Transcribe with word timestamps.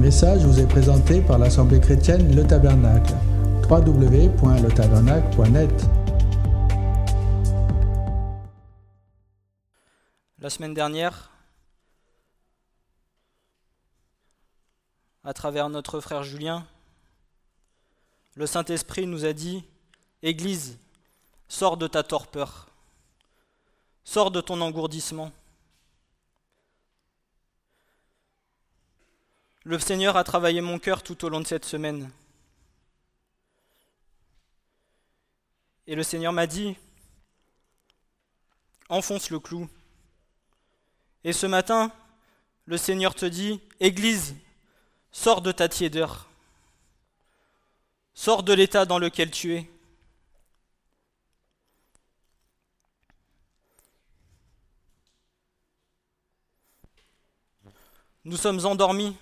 message 0.00 0.44
vous 0.46 0.58
est 0.58 0.66
présenté 0.66 1.20
par 1.20 1.38
l'Assemblée 1.38 1.78
chrétienne 1.78 2.34
Le 2.34 2.46
Tabernacle. 2.46 3.12
www.letabernacle.net 3.68 5.70
La 10.38 10.48
semaine 10.48 10.72
dernière, 10.72 11.30
à 15.22 15.34
travers 15.34 15.68
notre 15.68 16.00
frère 16.00 16.22
Julien, 16.22 16.66
le 18.36 18.46
Saint-Esprit 18.46 19.06
nous 19.06 19.26
a 19.26 19.34
dit, 19.34 19.62
Église, 20.22 20.78
sors 21.46 21.76
de 21.76 21.86
ta 21.86 22.02
torpeur, 22.02 22.68
sors 24.04 24.30
de 24.30 24.40
ton 24.40 24.62
engourdissement. 24.62 25.30
Le 29.64 29.78
Seigneur 29.78 30.16
a 30.16 30.24
travaillé 30.24 30.62
mon 30.62 30.78
cœur 30.78 31.02
tout 31.02 31.22
au 31.24 31.28
long 31.28 31.40
de 31.40 31.46
cette 31.46 31.66
semaine. 31.66 32.10
Et 35.86 35.94
le 35.94 36.02
Seigneur 36.02 36.32
m'a 36.32 36.46
dit, 36.46 36.76
enfonce 38.88 39.28
le 39.28 39.38
clou. 39.38 39.68
Et 41.24 41.34
ce 41.34 41.46
matin, 41.46 41.92
le 42.64 42.78
Seigneur 42.78 43.14
te 43.14 43.26
dit, 43.26 43.60
Église, 43.80 44.34
sors 45.12 45.42
de 45.42 45.52
ta 45.52 45.68
tiédeur. 45.68 46.28
Sors 48.14 48.42
de 48.42 48.54
l'état 48.54 48.86
dans 48.86 48.98
lequel 48.98 49.30
tu 49.30 49.56
es. 49.56 49.70
Nous 58.24 58.36
sommes 58.36 58.64
endormis. 58.64 59.16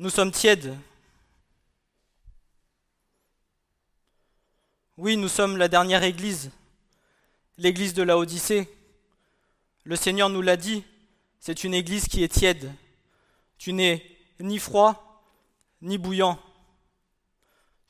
Nous 0.00 0.08
sommes 0.08 0.32
tièdes. 0.32 0.74
Oui, 4.96 5.18
nous 5.18 5.28
sommes 5.28 5.58
la 5.58 5.68
dernière 5.68 6.04
église, 6.04 6.50
l'église 7.58 7.92
de 7.92 8.02
la 8.02 8.16
Odyssée. 8.16 8.66
Le 9.84 9.96
Seigneur 9.96 10.30
nous 10.30 10.40
l'a 10.40 10.56
dit, 10.56 10.84
c'est 11.38 11.64
une 11.64 11.74
église 11.74 12.08
qui 12.08 12.24
est 12.24 12.32
tiède. 12.32 12.72
Tu 13.58 13.74
n'es 13.74 14.02
ni 14.38 14.58
froid, 14.58 15.22
ni 15.82 15.98
bouillant. 15.98 16.40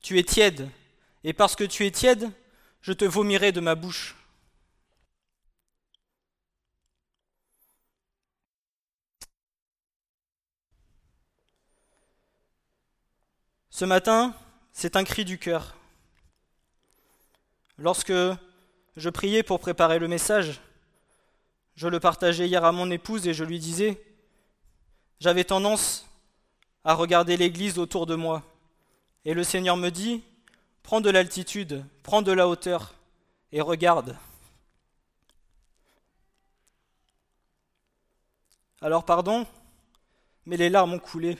Tu 0.02 0.18
es 0.18 0.24
tiède, 0.24 0.68
et 1.22 1.32
parce 1.32 1.54
que 1.54 1.62
tu 1.62 1.86
es 1.86 1.92
tiède, 1.92 2.28
je 2.82 2.92
te 2.92 3.04
vomirai 3.04 3.52
de 3.52 3.60
ma 3.60 3.76
bouche. 3.76 4.16
Ce 13.80 13.86
matin, 13.86 14.34
c'est 14.74 14.94
un 14.94 15.04
cri 15.04 15.24
du 15.24 15.38
cœur. 15.38 15.74
Lorsque 17.78 18.12
je 18.94 19.08
priais 19.08 19.42
pour 19.42 19.58
préparer 19.58 19.98
le 19.98 20.06
message, 20.06 20.60
je 21.76 21.88
le 21.88 21.98
partageais 21.98 22.46
hier 22.46 22.62
à 22.62 22.72
mon 22.72 22.90
épouse 22.90 23.26
et 23.26 23.32
je 23.32 23.42
lui 23.42 23.58
disais, 23.58 23.98
j'avais 25.18 25.44
tendance 25.44 26.06
à 26.84 26.92
regarder 26.92 27.38
l'Église 27.38 27.78
autour 27.78 28.04
de 28.04 28.14
moi. 28.16 28.42
Et 29.24 29.32
le 29.32 29.44
Seigneur 29.44 29.78
me 29.78 29.88
dit, 29.88 30.22
prends 30.82 31.00
de 31.00 31.08
l'altitude, 31.08 31.82
prends 32.02 32.20
de 32.20 32.32
la 32.32 32.48
hauteur 32.48 32.92
et 33.50 33.62
regarde. 33.62 34.14
Alors 38.82 39.06
pardon, 39.06 39.46
mais 40.44 40.58
les 40.58 40.68
larmes 40.68 40.92
ont 40.92 40.98
coulé. 40.98 41.38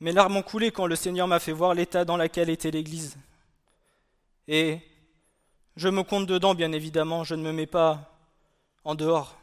Mes 0.00 0.12
larmes 0.12 0.36
ont 0.36 0.42
coulé 0.42 0.70
quand 0.70 0.86
le 0.86 0.96
Seigneur 0.96 1.26
m'a 1.26 1.40
fait 1.40 1.52
voir 1.52 1.74
l'état 1.74 2.04
dans 2.04 2.16
lequel 2.16 2.50
était 2.50 2.70
l'Église. 2.70 3.16
Et 4.46 4.80
je 5.76 5.88
me 5.88 6.02
compte 6.02 6.26
dedans, 6.26 6.54
bien 6.54 6.72
évidemment, 6.72 7.24
je 7.24 7.34
ne 7.34 7.42
me 7.42 7.52
mets 7.52 7.66
pas 7.66 8.10
en 8.84 8.94
dehors. 8.94 9.36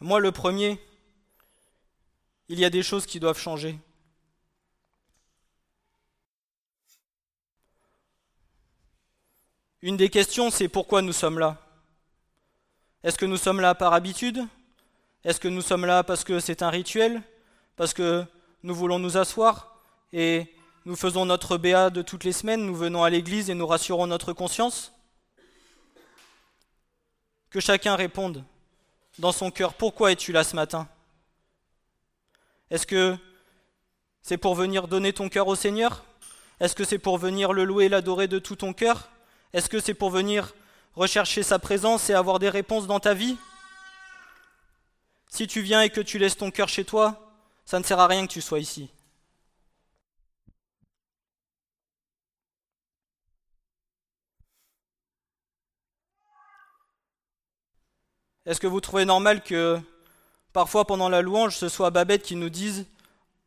Moi, 0.00 0.20
le 0.20 0.32
premier, 0.32 0.80
il 2.48 2.58
y 2.58 2.64
a 2.64 2.70
des 2.70 2.82
choses 2.82 3.06
qui 3.06 3.20
doivent 3.20 3.38
changer. 3.38 3.78
Une 9.82 9.96
des 9.96 10.10
questions, 10.10 10.50
c'est 10.50 10.68
pourquoi 10.68 11.02
nous 11.02 11.12
sommes 11.12 11.38
là? 11.38 11.56
Est-ce 13.04 13.16
que 13.16 13.26
nous 13.26 13.36
sommes 13.36 13.60
là 13.60 13.76
par 13.76 13.92
habitude? 13.92 14.44
Est-ce 15.22 15.38
que 15.38 15.46
nous 15.46 15.62
sommes 15.62 15.84
là 15.84 16.02
parce 16.02 16.24
que 16.24 16.40
c'est 16.40 16.62
un 16.62 16.70
rituel? 16.70 17.22
Parce 17.76 17.94
que 17.94 18.24
nous 18.62 18.74
voulons 18.74 18.98
nous 18.98 19.16
asseoir 19.16 19.78
et 20.12 20.54
nous 20.84 20.96
faisons 20.96 21.26
notre 21.26 21.58
béat 21.58 21.90
de 21.90 22.02
toutes 22.02 22.24
les 22.24 22.32
semaines, 22.32 22.64
nous 22.64 22.74
venons 22.74 23.04
à 23.04 23.10
l'église 23.10 23.50
et 23.50 23.54
nous 23.54 23.66
rassurons 23.66 24.06
notre 24.06 24.32
conscience. 24.32 24.92
Que 27.50 27.60
chacun 27.60 27.94
réponde 27.94 28.44
dans 29.18 29.32
son 29.32 29.50
cœur, 29.50 29.74
pourquoi 29.74 30.12
es-tu 30.12 30.32
là 30.32 30.44
ce 30.44 30.56
matin? 30.56 30.88
Est-ce 32.70 32.86
que 32.86 33.16
c'est 34.22 34.36
pour 34.36 34.54
venir 34.54 34.88
donner 34.88 35.12
ton 35.12 35.28
cœur 35.28 35.46
au 35.48 35.54
Seigneur? 35.54 36.04
Est-ce 36.60 36.74
que 36.74 36.84
c'est 36.84 36.98
pour 36.98 37.18
venir 37.18 37.52
le 37.52 37.64
louer, 37.64 37.88
l'adorer 37.88 38.28
de 38.28 38.38
tout 38.38 38.56
ton 38.56 38.72
cœur? 38.72 39.08
Est-ce 39.52 39.68
que 39.68 39.80
c'est 39.80 39.94
pour 39.94 40.10
venir 40.10 40.54
rechercher 40.94 41.42
sa 41.42 41.58
présence 41.58 42.10
et 42.10 42.14
avoir 42.14 42.38
des 42.38 42.50
réponses 42.50 42.86
dans 42.86 43.00
ta 43.00 43.14
vie? 43.14 43.36
Si 45.28 45.46
tu 45.46 45.60
viens 45.60 45.82
et 45.82 45.90
que 45.90 46.00
tu 46.00 46.18
laisses 46.18 46.36
ton 46.36 46.50
cœur 46.50 46.68
chez 46.68 46.84
toi, 46.84 47.27
ça 47.68 47.78
ne 47.78 47.84
sert 47.84 48.00
à 48.00 48.06
rien 48.06 48.26
que 48.26 48.32
tu 48.32 48.40
sois 48.40 48.60
ici. 48.60 48.88
Est-ce 58.46 58.58
que 58.58 58.66
vous 58.66 58.80
trouvez 58.80 59.04
normal 59.04 59.42
que 59.42 59.78
parfois 60.54 60.86
pendant 60.86 61.10
la 61.10 61.20
louange, 61.20 61.58
ce 61.58 61.68
soit 61.68 61.90
Babette 61.90 62.22
qui 62.22 62.36
nous 62.36 62.48
dise, 62.48 62.86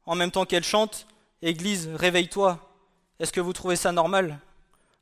en 0.06 0.14
même 0.14 0.30
temps 0.30 0.46
qu'elle 0.46 0.64
chante, 0.64 1.08
Église, 1.42 1.90
réveille-toi 1.96 2.59
Est-ce 3.20 3.34
que 3.34 3.42
vous 3.42 3.53
trouvez 3.53 3.76
ça 3.76 3.92
normal? 3.92 4.38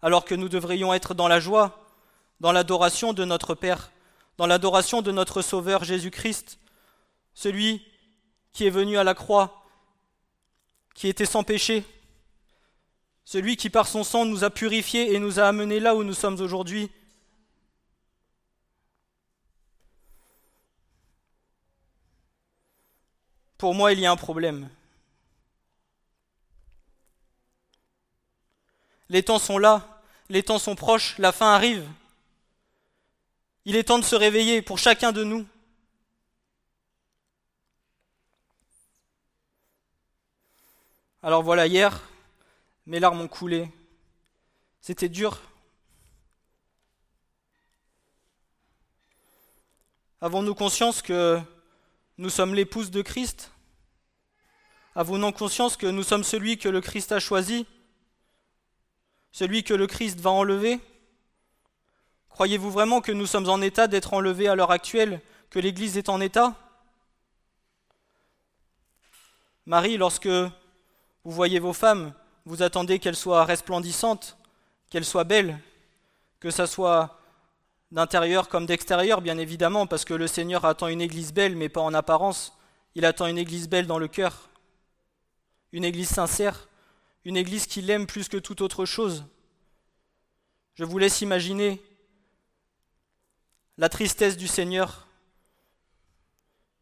Alors 0.01 0.23
que 0.23 0.33
nous 0.33 0.47
devrions 0.47 0.93
être 0.93 1.13
dans 1.13 1.27
la 1.27 1.41
joie, 1.41 1.85
dans 2.39 2.53
l'adoration 2.53 3.11
de 3.11 3.25
notre 3.25 3.53
Père, 3.53 3.91
dans 4.37 4.47
l'adoration 4.47 5.01
de 5.01 5.11
notre 5.11 5.41
Sauveur 5.41 5.83
Jésus-Christ, 5.83 6.57
celui 7.33 7.85
qui 8.51 8.65
est 8.65 8.69
venu 8.71 8.97
à 8.97 9.03
la 9.03 9.13
croix, 9.13 9.65
qui 10.93 11.07
était 11.07 11.25
sans 11.25 11.43
péché, 11.43 11.85
celui 13.25 13.57
qui 13.57 13.69
par 13.69 13.87
son 13.87 14.03
sang 14.03 14.25
nous 14.25 14.43
a 14.43 14.49
purifiés 14.49 15.13
et 15.13 15.19
nous 15.19 15.39
a 15.39 15.43
amenés 15.43 15.79
là 15.79 15.95
où 15.95 16.03
nous 16.03 16.15
sommes 16.15 16.41
aujourd'hui. 16.41 16.89
Pour 23.59 23.75
moi, 23.75 23.93
il 23.93 23.99
y 23.99 24.05
a 24.05 24.11
un 24.11 24.15
problème. 24.15 24.69
Les 29.09 29.21
temps 29.21 29.37
sont 29.37 29.57
là, 29.57 30.01
les 30.29 30.43
temps 30.43 30.59
sont 30.59 30.75
proches, 30.75 31.17
la 31.17 31.31
fin 31.31 31.53
arrive. 31.53 31.87
Il 33.65 33.75
est 33.75 33.83
temps 33.83 33.99
de 33.99 34.05
se 34.05 34.15
réveiller 34.15 34.61
pour 34.61 34.79
chacun 34.79 35.11
de 35.11 35.23
nous. 35.23 35.45
Alors 41.21 41.43
voilà, 41.43 41.67
hier, 41.67 42.01
mes 42.85 43.01
larmes 43.01 43.19
ont 43.19 43.27
coulé. 43.27 43.69
C'était 44.79 45.09
dur. 45.09 45.37
Avons-nous 50.21 50.55
conscience 50.55 51.01
que 51.01 51.41
nous 52.17 52.29
sommes 52.29 52.55
l'épouse 52.55 52.89
de 52.89 53.01
Christ? 53.01 53.51
Avons-nous 54.95 55.33
conscience 55.33 55.75
que 55.75 55.87
nous 55.87 56.03
sommes 56.03 56.23
celui 56.23 56.57
que 56.57 56.69
le 56.69 56.79
Christ 56.79 57.11
a 57.11 57.19
choisi? 57.19 57.67
Celui 59.33 59.65
que 59.65 59.73
le 59.73 59.87
Christ 59.87 60.21
va 60.21 60.29
enlever? 60.29 60.79
Croyez-vous 62.29 62.71
vraiment 62.71 63.01
que 63.01 63.11
nous 63.11 63.25
sommes 63.25 63.49
en 63.49 63.59
état 63.59 63.87
d'être 63.87 64.13
enlevés 64.13 64.47
à 64.47 64.55
l'heure 64.55 64.71
actuelle, 64.71 65.19
que 65.49 65.59
l'Église 65.59 65.97
est 65.97 66.07
en 66.07 66.21
état? 66.21 66.55
Marie, 69.65 69.97
lorsque 69.97 70.29
vous 71.29 71.35
voyez 71.35 71.59
vos 71.59 71.73
femmes, 71.73 72.11
vous 72.45 72.63
attendez 72.63 72.97
qu'elles 72.97 73.15
soient 73.15 73.45
resplendissantes, 73.45 74.35
qu'elles 74.89 75.05
soient 75.05 75.25
belles, 75.25 75.59
que 76.39 76.49
ça 76.49 76.65
soit 76.65 77.19
d'intérieur 77.91 78.49
comme 78.49 78.65
d'extérieur, 78.65 79.21
bien 79.21 79.37
évidemment, 79.37 79.85
parce 79.85 80.05
que 80.05 80.15
le 80.15 80.25
Seigneur 80.25 80.65
attend 80.65 80.87
une 80.87 81.01
église 81.01 81.31
belle, 81.31 81.55
mais 81.55 81.69
pas 81.69 81.81
en 81.81 81.93
apparence. 81.93 82.57
Il 82.95 83.05
attend 83.05 83.27
une 83.27 83.37
église 83.37 83.69
belle 83.69 83.85
dans 83.85 83.99
le 83.99 84.07
cœur, 84.07 84.49
une 85.71 85.83
église 85.83 86.09
sincère, 86.09 86.67
une 87.25 87.37
église 87.37 87.67
qui 87.67 87.83
l'aime 87.83 88.07
plus 88.07 88.27
que 88.27 88.37
toute 88.37 88.61
autre 88.61 88.85
chose. 88.85 89.23
Je 90.73 90.83
vous 90.83 90.97
laisse 90.97 91.21
imaginer 91.21 91.79
la 93.77 93.87
tristesse 93.87 94.35
du 94.35 94.47
Seigneur 94.47 95.07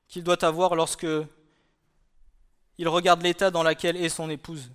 qu'il 0.07 0.23
doit 0.23 0.45
avoir 0.45 0.73
lorsque 0.73 1.05
il 2.77 2.87
regarde 2.87 3.21
l'état 3.21 3.51
dans 3.51 3.63
lequel 3.63 3.97
est 3.97 4.09
son 4.09 4.29
épouse. 4.29 4.71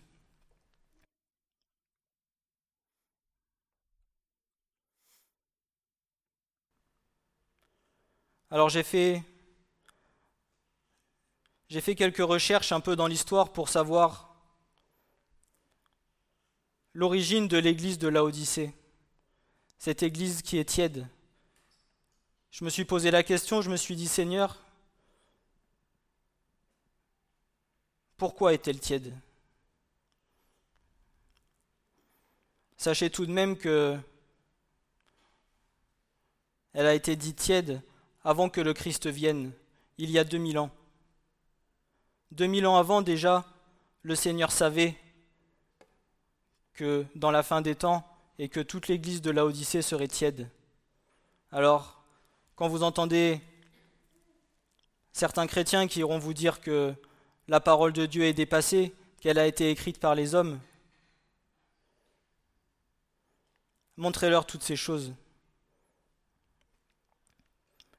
Alors 8.50 8.68
j'ai 8.68 8.82
fait 8.82 9.22
j'ai 11.68 11.80
fait 11.80 11.94
quelques 11.94 12.18
recherches 12.18 12.70
un 12.72 12.80
peu 12.80 12.96
dans 12.96 13.06
l'histoire 13.06 13.50
pour 13.52 13.70
savoir 13.70 14.36
l'origine 16.92 17.48
de 17.48 17.56
l'église 17.56 17.98
de 17.98 18.08
Laodicée. 18.08 18.74
Cette 19.78 20.02
église 20.02 20.42
qui 20.42 20.58
est 20.58 20.66
tiède. 20.66 21.08
Je 22.50 22.64
me 22.64 22.68
suis 22.68 22.84
posé 22.84 23.10
la 23.10 23.22
question, 23.22 23.62
je 23.62 23.70
me 23.70 23.76
suis 23.76 23.96
dit 23.96 24.06
Seigneur, 24.06 24.62
pourquoi 28.22 28.52
est-elle 28.52 28.78
tiède? 28.78 29.12
Sachez 32.76 33.10
tout 33.10 33.26
de 33.26 33.32
même 33.32 33.56
que 33.56 33.98
elle 36.72 36.86
a 36.86 36.94
été 36.94 37.16
dite 37.16 37.34
tiède 37.34 37.82
avant 38.22 38.48
que 38.48 38.60
le 38.60 38.74
Christ 38.74 39.08
vienne, 39.08 39.50
il 39.98 40.08
y 40.08 40.20
a 40.20 40.24
2000 40.24 40.60
ans. 40.60 40.70
2000 42.30 42.64
ans 42.68 42.76
avant 42.76 43.02
déjà, 43.02 43.44
le 44.02 44.14
Seigneur 44.14 44.52
savait 44.52 44.96
que 46.74 47.04
dans 47.16 47.32
la 47.32 47.42
fin 47.42 47.60
des 47.60 47.74
temps 47.74 48.06
et 48.38 48.48
que 48.48 48.60
toute 48.60 48.86
l'église 48.86 49.20
de 49.20 49.32
Laodicée 49.32 49.82
serait 49.82 50.06
tiède. 50.06 50.48
Alors, 51.50 52.04
quand 52.54 52.68
vous 52.68 52.84
entendez 52.84 53.40
certains 55.10 55.48
chrétiens 55.48 55.88
qui 55.88 55.98
iront 55.98 56.20
vous 56.20 56.34
dire 56.34 56.60
que 56.60 56.94
la 57.52 57.60
parole 57.60 57.92
de 57.92 58.06
Dieu 58.06 58.24
est 58.24 58.32
dépassée, 58.32 58.94
qu'elle 59.20 59.38
a 59.38 59.46
été 59.46 59.68
écrite 59.68 60.00
par 60.00 60.14
les 60.14 60.34
hommes, 60.34 60.58
montrez-leur 63.98 64.46
toutes 64.46 64.62
ces 64.62 64.74
choses. 64.74 65.12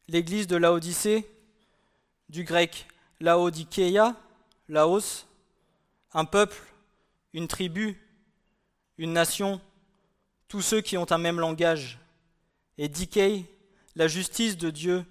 L'église 0.08 0.48
de 0.48 0.56
Laodicée, 0.56 1.30
du 2.30 2.44
grec 2.44 2.88
Laodikeia, 3.20 4.16
Laos, 4.70 5.28
un 6.14 6.26
peuple, 6.26 6.60
une 7.34 7.48
tribu, 7.48 8.02
une 8.98 9.14
nation, 9.14 9.62
tous 10.48 10.64
ceux 10.64 10.82
qui 10.82 10.98
ont 10.98 11.12
un 11.12 11.20
même 11.20 11.40
langage, 11.40 12.00
et 12.80 12.90
Dikei, 12.90 13.46
la 13.96 14.08
justice 14.08 14.58
de 14.58 14.72
Dieu, 14.72 15.06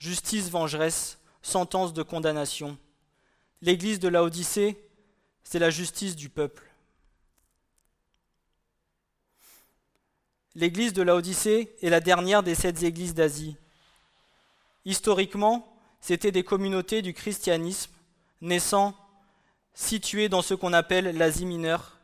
justice 0.00 0.50
vengeresse, 0.50 1.20
sentence 1.42 1.92
de 1.92 2.02
condamnation. 2.02 2.76
L'église 3.60 3.98
de 3.98 4.08
Laodicée, 4.08 4.78
c'est 5.42 5.58
la 5.58 5.70
justice 5.70 6.14
du 6.14 6.28
peuple. 6.28 6.64
L'église 10.54 10.92
de 10.92 11.02
Laodicée 11.02 11.74
est 11.82 11.90
la 11.90 12.00
dernière 12.00 12.42
des 12.42 12.54
sept 12.54 12.82
églises 12.82 13.14
d'Asie. 13.14 13.56
Historiquement, 14.84 15.76
c'était 16.00 16.32
des 16.32 16.44
communautés 16.44 17.02
du 17.02 17.14
christianisme 17.14 17.92
naissant, 18.40 18.94
situées 19.74 20.28
dans 20.28 20.42
ce 20.42 20.54
qu'on 20.54 20.72
appelle 20.72 21.16
l'Asie 21.16 21.46
mineure, 21.46 21.98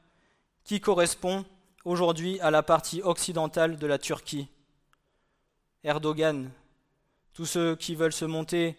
qui 0.65 0.81
correspond 0.81 1.45
aujourd'hui 1.85 2.41
à 2.41 2.51
la 2.51 2.63
partie 2.63 3.03
occidentale 3.03 3.79
de 3.79 3.87
la 3.87 3.99
Turquie. 3.99 4.49
Erdogan, 5.85 6.51
tous 7.33 7.47
ceux 7.47 7.77
qui 7.77 7.95
veulent 7.95 8.13
se 8.13 8.25
monter 8.25 8.77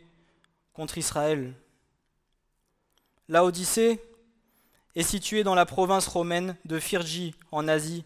contre 0.74 0.98
Israël. 0.98 1.54
La 3.28 3.44
Odyssée 3.44 4.00
est 4.96 5.04
située 5.04 5.44
dans 5.44 5.56
la 5.56 5.66
province 5.66 6.08
romaine 6.08 6.56
de 6.66 6.80
Phrygie, 6.80 7.36
en 7.52 7.68
Asie, 7.68 8.06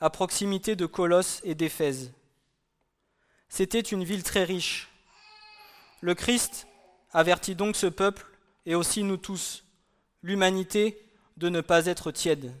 à 0.00 0.10
proximité 0.10 0.76
de 0.76 0.86
Colosse 0.86 1.40
et 1.44 1.54
d'Éphèse. 1.54 2.12
C'était 3.48 3.80
une 3.80 4.04
ville 4.04 4.22
très 4.22 4.44
riche, 4.44 4.88
le 6.04 6.14
Christ 6.14 6.66
avertit 7.14 7.54
donc 7.54 7.76
ce 7.76 7.86
peuple, 7.86 8.26
et 8.66 8.74
aussi 8.74 9.02
nous 9.02 9.16
tous, 9.16 9.64
l'humanité, 10.22 11.02
de 11.38 11.48
ne 11.48 11.62
pas 11.62 11.86
être 11.86 12.10
tiède. 12.10 12.52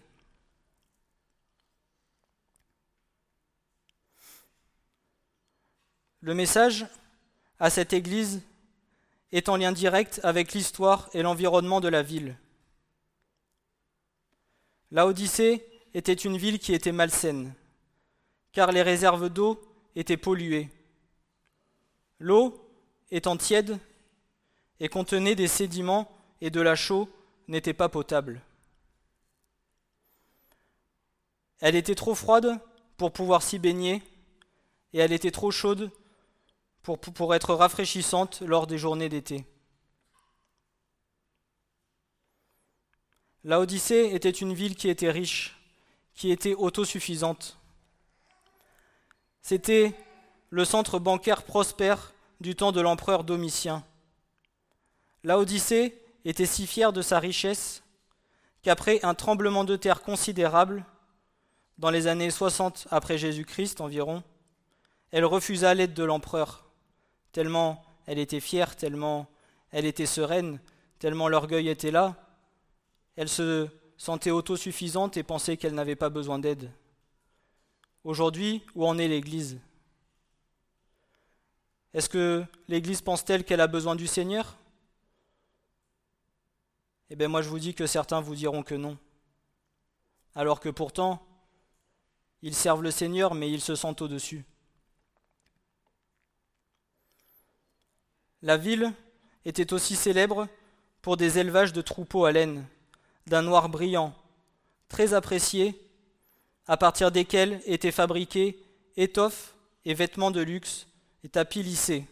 Le 6.22 6.34
message 6.34 6.86
à 7.60 7.68
cette 7.68 7.92
Église 7.92 8.40
est 9.34 9.48
en 9.48 9.56
lien 9.56 9.72
direct 9.72 10.20
avec 10.22 10.52
l'histoire 10.52 11.10
et 11.12 11.22
l'environnement 11.22 11.80
de 11.80 11.88
la 11.88 12.02
ville. 12.02 12.38
La 14.92 15.08
Odyssée 15.08 15.66
était 15.92 16.12
une 16.12 16.36
ville 16.36 16.60
qui 16.60 16.72
était 16.72 16.92
malsaine, 16.92 17.52
car 18.52 18.70
les 18.70 18.80
réserves 18.80 19.28
d'eau 19.28 19.60
étaient 19.96 20.16
polluées. 20.16 20.70
L'eau 22.20 22.64
étant 23.10 23.36
tiède 23.36 23.76
et 24.78 24.88
contenait 24.88 25.34
des 25.34 25.48
sédiments 25.48 26.08
et 26.40 26.50
de 26.50 26.60
la 26.60 26.76
chaux, 26.76 27.08
n'était 27.48 27.74
pas 27.74 27.88
potable. 27.88 28.40
Elle 31.58 31.74
était 31.74 31.96
trop 31.96 32.14
froide 32.14 32.60
pour 32.96 33.12
pouvoir 33.12 33.42
s'y 33.42 33.58
baigner 33.58 34.00
et 34.92 34.98
elle 35.00 35.12
était 35.12 35.32
trop 35.32 35.50
chaude 35.50 35.90
pour, 36.84 37.34
être 37.34 37.54
rafraîchissante 37.54 38.42
lors 38.42 38.66
des 38.66 38.78
journées 38.78 39.08
d'été. 39.08 39.46
La 43.42 43.58
Odyssée 43.58 44.10
était 44.12 44.30
une 44.30 44.52
ville 44.52 44.76
qui 44.76 44.88
était 44.88 45.10
riche, 45.10 45.58
qui 46.14 46.30
était 46.30 46.54
autosuffisante. 46.54 47.58
C'était 49.40 49.94
le 50.50 50.64
centre 50.64 50.98
bancaire 50.98 51.42
prospère 51.42 52.12
du 52.40 52.54
temps 52.54 52.72
de 52.72 52.80
l'empereur 52.80 53.24
Domitien. 53.24 53.84
Laodicée 55.22 55.98
était 56.24 56.46
si 56.46 56.66
fière 56.66 56.92
de 56.92 57.02
sa 57.02 57.18
richesse 57.18 57.82
qu'après 58.62 59.04
un 59.04 59.14
tremblement 59.14 59.64
de 59.64 59.76
terre 59.76 60.02
considérable, 60.02 60.84
dans 61.78 61.90
les 61.90 62.06
années 62.06 62.30
60 62.30 62.88
après 62.90 63.18
Jésus-Christ 63.18 63.80
environ, 63.80 64.22
elle 65.10 65.24
refusa 65.24 65.74
l'aide 65.74 65.94
de 65.94 66.04
l'empereur, 66.04 66.63
tellement 67.34 67.84
elle 68.06 68.20
était 68.20 68.40
fière, 68.40 68.76
tellement 68.76 69.26
elle 69.72 69.86
était 69.86 70.06
sereine, 70.06 70.60
tellement 71.00 71.28
l'orgueil 71.28 71.68
était 71.68 71.90
là, 71.90 72.14
elle 73.16 73.28
se 73.28 73.68
sentait 73.96 74.30
autosuffisante 74.30 75.16
et 75.16 75.24
pensait 75.24 75.56
qu'elle 75.56 75.74
n'avait 75.74 75.96
pas 75.96 76.10
besoin 76.10 76.38
d'aide. 76.38 76.70
Aujourd'hui, 78.04 78.62
où 78.76 78.86
en 78.86 78.98
est 78.98 79.08
l'Église? 79.08 79.58
Est-ce 81.92 82.08
que 82.08 82.44
l'Église 82.68 83.02
pense-t-elle 83.02 83.44
qu'elle 83.44 83.60
a 83.60 83.66
besoin 83.66 83.96
du 83.96 84.06
Seigneur? 84.06 84.56
Eh 87.10 87.16
bien 87.16 87.26
moi 87.26 87.42
je 87.42 87.48
vous 87.48 87.58
dis 87.58 87.74
que 87.74 87.88
certains 87.88 88.20
vous 88.20 88.36
diront 88.36 88.62
que 88.62 88.76
non. 88.76 88.96
Alors 90.36 90.60
que 90.60 90.68
pourtant, 90.68 91.26
ils 92.42 92.54
servent 92.54 92.82
le 92.82 92.92
Seigneur, 92.92 93.34
mais 93.34 93.50
ils 93.50 93.60
se 93.60 93.74
sentent 93.74 94.02
au-dessus. 94.02 94.44
La 98.44 98.58
ville 98.58 98.92
était 99.46 99.72
aussi 99.72 99.96
célèbre 99.96 100.48
pour 101.00 101.16
des 101.16 101.38
élevages 101.38 101.72
de 101.72 101.80
troupeaux 101.80 102.26
à 102.26 102.32
laine, 102.32 102.66
d'un 103.26 103.40
noir 103.40 103.70
brillant, 103.70 104.14
très 104.88 105.14
appréciés, 105.14 105.80
à 106.66 106.76
partir 106.76 107.10
desquels 107.10 107.62
étaient 107.64 107.90
fabriqués 107.90 108.62
étoffes 108.98 109.54
et 109.86 109.94
vêtements 109.94 110.30
de 110.30 110.42
luxe 110.42 110.86
et 111.22 111.30
tapis 111.30 111.62
lissés. 111.62 112.04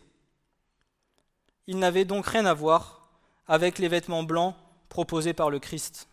Il 1.67 1.79
n'avait 1.79 2.07
donc 2.07 2.27
rien 2.27 2.47
à 2.47 2.55
voir 2.55 3.11
avec 3.47 3.79
les 3.79 3.89
vêtements 3.89 4.23
blancs 4.23 4.55
proposés 4.89 5.35
par 5.35 5.51
le 5.51 5.59
Christ. 5.59 6.09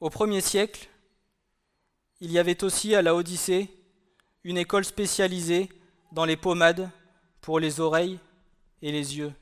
Au 0.00 0.10
premier 0.10 0.40
siècle, 0.40 0.88
il 2.20 2.32
y 2.32 2.38
avait 2.40 2.64
aussi 2.64 2.96
à 2.96 3.02
la 3.02 3.14
Odyssée 3.14 3.70
une 4.42 4.58
école 4.58 4.84
spécialisée 4.84 5.68
dans 6.10 6.24
les 6.24 6.36
pommades 6.36 6.90
pour 7.44 7.60
les 7.60 7.78
oreilles 7.78 8.18
et 8.80 8.90
les 8.90 9.18
yeux. 9.18 9.34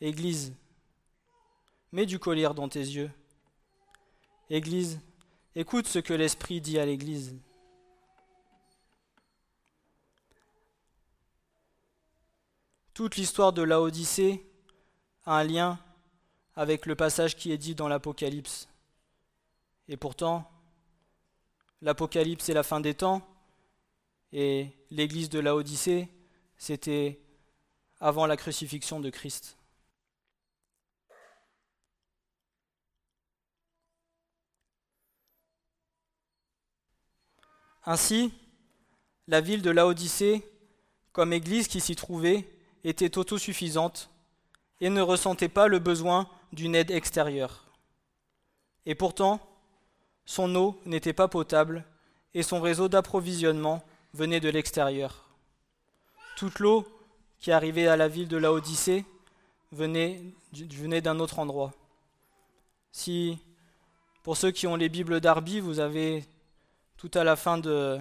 Église, 0.00 0.52
mets 1.92 2.06
du 2.06 2.18
collier 2.18 2.50
dans 2.56 2.68
tes 2.68 2.80
yeux. 2.80 3.10
Église, 4.50 5.00
Écoute 5.54 5.86
ce 5.86 6.00
que 6.00 6.12
l'Esprit 6.12 6.60
dit 6.60 6.78
à 6.78 6.86
l'Église. 6.86 7.36
Toute 12.94 13.14
l'histoire 13.14 13.52
de 13.52 13.62
l'Odyssée 13.62 14.44
a 15.24 15.38
un 15.38 15.44
lien 15.44 15.78
avec 16.56 16.84
le 16.84 16.96
passage 16.96 17.36
qui 17.36 17.52
est 17.52 17.58
dit 17.58 17.76
dans 17.76 17.88
l'Apocalypse. 17.88 18.68
Et 19.86 19.96
pourtant, 19.96 20.50
l'Apocalypse 21.80 22.48
est 22.48 22.54
la 22.54 22.64
fin 22.64 22.80
des 22.80 22.94
temps, 22.94 23.37
et 24.32 24.70
l'église 24.90 25.28
de 25.30 25.38
Laodicée, 25.38 26.08
c'était 26.56 27.20
avant 28.00 28.26
la 28.26 28.36
crucifixion 28.36 29.00
de 29.00 29.10
Christ. 29.10 29.56
Ainsi, 37.84 38.32
la 39.28 39.40
ville 39.40 39.62
de 39.62 39.70
Laodicée, 39.70 40.46
comme 41.12 41.32
église 41.32 41.68
qui 41.68 41.80
s'y 41.80 41.96
trouvait, 41.96 42.46
était 42.84 43.16
autosuffisante 43.16 44.10
et 44.80 44.90
ne 44.90 45.00
ressentait 45.00 45.48
pas 45.48 45.68
le 45.68 45.78
besoin 45.78 46.28
d'une 46.52 46.74
aide 46.74 46.90
extérieure. 46.90 47.64
Et 48.86 48.94
pourtant, 48.94 49.40
son 50.24 50.54
eau 50.54 50.80
n'était 50.84 51.12
pas 51.12 51.28
potable 51.28 51.84
et 52.34 52.42
son 52.42 52.60
réseau 52.60 52.88
d'approvisionnement 52.88 53.82
venait 54.14 54.40
de 54.40 54.48
l'extérieur. 54.48 55.24
Toute 56.36 56.58
l'eau 56.58 56.86
qui 57.38 57.52
arrivait 57.52 57.86
à 57.86 57.96
la 57.96 58.08
ville 58.08 58.28
de 58.28 58.36
Laodicée 58.36 59.04
venait, 59.72 60.22
venait 60.52 61.00
d'un 61.00 61.20
autre 61.20 61.38
endroit. 61.38 61.72
Si, 62.92 63.38
pour 64.22 64.36
ceux 64.36 64.50
qui 64.50 64.66
ont 64.66 64.76
les 64.76 64.88
Bibles 64.88 65.20
d'Arby, 65.20 65.60
vous 65.60 65.80
avez 65.80 66.24
tout 66.96 67.10
à 67.14 67.24
la 67.24 67.36
fin 67.36 67.58
de, 67.58 67.98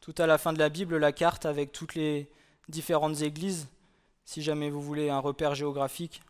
tout 0.00 0.14
à 0.18 0.26
la 0.26 0.38
fin 0.38 0.52
de 0.52 0.58
la 0.58 0.68
Bible 0.68 0.96
la 0.96 1.12
carte 1.12 1.46
avec 1.46 1.72
toutes 1.72 1.94
les 1.94 2.28
différentes 2.68 3.22
églises, 3.22 3.68
si 4.24 4.42
jamais 4.42 4.70
vous 4.70 4.82
voulez 4.82 5.10
un 5.10 5.18
repère 5.18 5.54
géographique. 5.54 6.22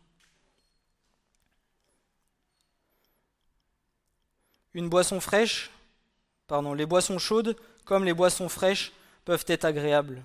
Une 4.73 4.87
boisson 4.87 5.19
fraîche, 5.19 5.71
pardon, 6.47 6.73
les 6.73 6.85
boissons 6.85 7.19
chaudes 7.19 7.57
comme 7.85 8.05
les 8.05 8.13
boissons 8.13 8.47
fraîches 8.49 8.93
peuvent 9.25 9.45
être 9.47 9.65
agréables. 9.65 10.23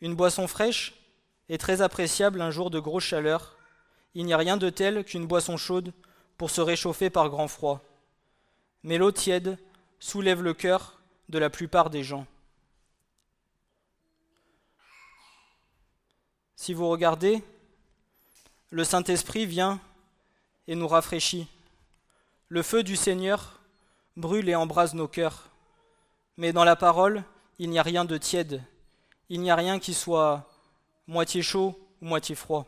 Une 0.00 0.14
boisson 0.14 0.46
fraîche 0.46 0.94
est 1.48 1.58
très 1.58 1.82
appréciable 1.82 2.40
un 2.40 2.50
jour 2.50 2.70
de 2.70 2.78
grosse 2.78 3.04
chaleur. 3.04 3.56
Il 4.14 4.24
n'y 4.24 4.32
a 4.32 4.38
rien 4.38 4.56
de 4.56 4.70
tel 4.70 5.04
qu'une 5.04 5.26
boisson 5.26 5.56
chaude 5.56 5.92
pour 6.38 6.50
se 6.50 6.60
réchauffer 6.60 7.10
par 7.10 7.28
grand 7.28 7.48
froid. 7.48 7.82
Mais 8.82 8.98
l'eau 8.98 9.12
tiède 9.12 9.58
soulève 9.98 10.42
le 10.42 10.54
cœur 10.54 11.00
de 11.28 11.38
la 11.38 11.50
plupart 11.50 11.90
des 11.90 12.02
gens. 12.02 12.26
Si 16.56 16.74
vous 16.74 16.88
regardez, 16.88 17.42
le 18.70 18.84
Saint-Esprit 18.84 19.46
vient 19.46 19.80
et 20.66 20.74
nous 20.74 20.88
rafraîchit. 20.88 21.46
Le 22.48 22.62
feu 22.62 22.82
du 22.82 22.96
Seigneur 22.96 23.60
brûle 24.16 24.48
et 24.48 24.54
embrase 24.54 24.94
nos 24.94 25.08
cœurs. 25.08 25.48
Mais 26.36 26.52
dans 26.52 26.64
la 26.64 26.76
parole, 26.76 27.24
il 27.60 27.68
n'y 27.68 27.78
a 27.78 27.82
rien 27.82 28.06
de 28.06 28.16
tiède. 28.16 28.62
Il 29.28 29.42
n'y 29.42 29.50
a 29.50 29.54
rien 29.54 29.78
qui 29.78 29.92
soit 29.92 30.48
moitié 31.06 31.42
chaud 31.42 31.78
ou 32.00 32.06
moitié 32.06 32.34
froid. 32.34 32.66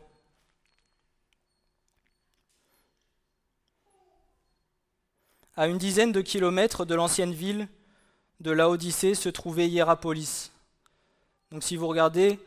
À 5.55 5.65
une 5.65 5.79
dizaine 5.79 6.11
de 6.11 6.21
kilomètres 6.21 6.85
de 6.85 6.93
l'ancienne 6.93 7.33
ville 7.33 7.67
de 8.39 8.51
Laodicée 8.51 9.15
se 9.15 9.29
trouvait 9.29 9.67
Hierapolis. 9.67 10.51
Donc 11.49 11.63
si 11.63 11.75
vous 11.75 11.87
regardez 11.87 12.39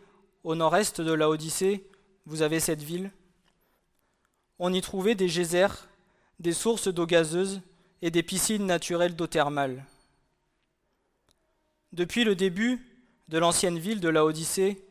au 0.44 0.54
nord-est 0.54 1.00
de 1.00 1.12
Laodicée, 1.12 1.84
vous 2.26 2.42
avez 2.42 2.60
cette 2.60 2.82
ville. 2.82 3.10
On 4.60 4.72
y 4.72 4.80
trouvait 4.82 5.16
des 5.16 5.26
geysers, 5.26 5.88
des 6.38 6.52
sources 6.52 6.86
d'eau 6.86 7.06
gazeuse 7.06 7.60
et 8.02 8.12
des 8.12 8.22
piscines 8.22 8.66
naturelles 8.66 9.16
d'eau 9.16 9.26
thermale. 9.26 9.84
Depuis 11.92 12.24
le 12.24 12.34
début 12.34 12.84
de 13.28 13.38
l'ancienne 13.38 13.78
ville 13.78 14.00
de 14.00 14.08
Laodicée, 14.08 14.84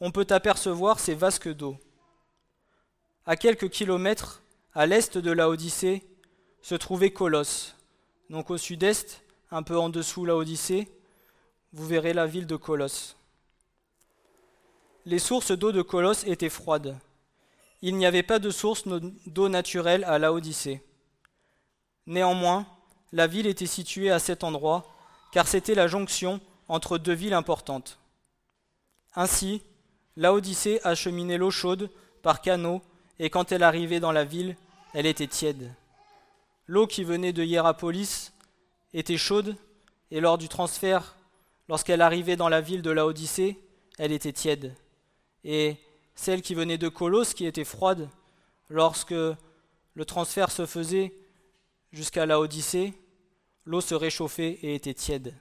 on 0.00 0.10
peut 0.10 0.26
apercevoir 0.30 1.00
ces 1.00 1.14
vasques 1.14 1.52
d'eau. 1.52 1.76
À 3.24 3.36
quelques 3.36 3.70
kilomètres 3.70 4.42
à 4.74 4.86
l'est 4.86 5.16
de 5.16 5.30
Laodicée, 5.30 6.04
se 6.66 6.74
trouvait 6.74 7.12
Colosse. 7.12 7.76
Donc 8.28 8.50
au 8.50 8.58
sud-est, 8.58 9.22
un 9.52 9.62
peu 9.62 9.78
en 9.78 9.88
dessous 9.88 10.24
la 10.24 10.34
Odyssée, 10.36 10.88
vous 11.72 11.86
verrez 11.86 12.12
la 12.12 12.26
ville 12.26 12.48
de 12.48 12.56
Colosse. 12.56 13.16
Les 15.04 15.20
sources 15.20 15.52
d'eau 15.52 15.70
de 15.70 15.82
Colosse 15.82 16.24
étaient 16.26 16.48
froides. 16.48 16.98
Il 17.82 17.96
n'y 17.96 18.04
avait 18.04 18.24
pas 18.24 18.40
de 18.40 18.50
source 18.50 18.82
d'eau 19.26 19.48
naturelle 19.48 20.02
à 20.04 20.18
la 20.18 20.32
Odyssée. 20.32 20.82
Néanmoins, 22.06 22.66
la 23.12 23.28
ville 23.28 23.46
était 23.46 23.66
située 23.66 24.10
à 24.10 24.18
cet 24.18 24.42
endroit, 24.42 24.92
car 25.32 25.46
c'était 25.46 25.74
la 25.74 25.88
jonction 25.88 26.40
entre 26.68 26.98
deux 26.98 27.12
villes 27.12 27.34
importantes. 27.34 27.98
Ainsi, 29.14 29.62
Laodicée 30.16 30.80
acheminait 30.84 31.38
l'eau 31.38 31.50
chaude 31.50 31.90
par 32.22 32.40
canot, 32.40 32.82
et 33.18 33.30
quand 33.30 33.52
elle 33.52 33.62
arrivait 33.62 34.00
dans 34.00 34.12
la 34.12 34.24
ville, 34.24 34.56
elle 34.94 35.06
était 35.06 35.26
tiède. 35.26 35.72
L'eau 36.66 36.86
qui 36.86 37.04
venait 37.04 37.32
de 37.32 37.44
Hierapolis 37.44 38.32
était 38.92 39.16
chaude, 39.16 39.56
et 40.10 40.20
lors 40.20 40.38
du 40.38 40.48
transfert, 40.48 41.16
lorsqu'elle 41.68 42.02
arrivait 42.02 42.36
dans 42.36 42.48
la 42.48 42.60
ville 42.60 42.82
de 42.82 42.90
Laodicée, 42.90 43.58
elle 43.98 44.12
était 44.12 44.32
tiède. 44.32 44.74
Et 45.44 45.76
celle 46.14 46.42
qui 46.42 46.54
venait 46.54 46.78
de 46.78 46.88
Colosse, 46.88 47.34
qui 47.34 47.46
était 47.46 47.64
froide, 47.64 48.08
lorsque 48.68 49.12
le 49.12 50.04
transfert 50.04 50.50
se 50.50 50.66
faisait 50.66 51.12
jusqu'à 51.92 52.26
Laodicée, 52.26 52.94
l'eau 53.66 53.80
se 53.80 53.94
réchauffait 53.94 54.58
et 54.62 54.74
était 54.74 54.94
tiède. 54.94 55.34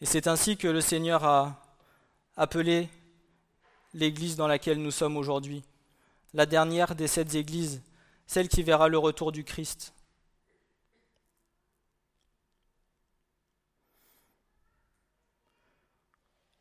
Et 0.00 0.06
c'est 0.06 0.26
ainsi 0.26 0.56
que 0.56 0.68
le 0.68 0.80
Seigneur 0.80 1.24
a 1.24 1.62
appelé 2.36 2.88
l'église 3.94 4.36
dans 4.36 4.48
laquelle 4.48 4.82
nous 4.82 4.90
sommes 4.90 5.16
aujourd'hui, 5.16 5.64
la 6.34 6.44
dernière 6.44 6.94
des 6.94 7.06
sept 7.06 7.34
églises, 7.34 7.82
celle 8.26 8.48
qui 8.48 8.62
verra 8.62 8.88
le 8.88 8.98
retour 8.98 9.32
du 9.32 9.44
Christ. 9.44 9.94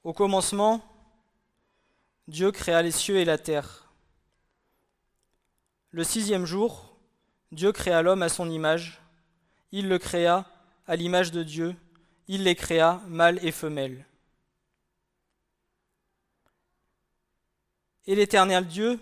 Au 0.03 0.13
commencement, 0.13 0.81
Dieu 2.27 2.51
créa 2.51 2.81
les 2.81 2.91
cieux 2.91 3.17
et 3.17 3.25
la 3.25 3.37
terre. 3.37 3.80
Le 5.93 6.05
sixième 6.05 6.45
jour, 6.45 6.95
Dieu 7.51 7.73
créa 7.73 8.01
l'homme 8.01 8.23
à 8.23 8.29
son 8.29 8.49
image. 8.49 9.01
Il 9.73 9.89
le 9.89 9.97
créa 9.97 10.45
à 10.87 10.95
l'image 10.95 11.31
de 11.31 11.43
Dieu. 11.43 11.75
Il 12.29 12.43
les 12.43 12.55
créa, 12.55 13.01
mâle 13.07 13.39
et 13.45 13.51
femelle. 13.51 14.05
Et 18.07 18.15
l'Éternel 18.15 18.67
Dieu 18.67 18.99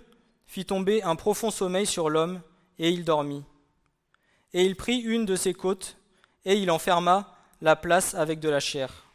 fit 0.48 0.66
tomber 0.66 1.04
un 1.04 1.16
profond 1.16 1.52
sommeil 1.52 1.86
sur 1.86 2.10
l'homme, 2.10 2.42
et 2.80 2.90
il 2.90 3.06
dormit. 3.06 3.44
Et 4.54 4.66
il 4.66 4.76
prit 4.76 4.98
une 4.98 5.26
de 5.26 5.36
ses 5.36 5.54
côtes, 5.54 5.96
et 6.44 6.56
il 6.56 6.72
enferma 6.72 7.38
la 7.62 7.76
place 7.76 8.16
avec 8.16 8.40
de 8.40 8.50
la 8.50 8.60
chair. 8.60 9.06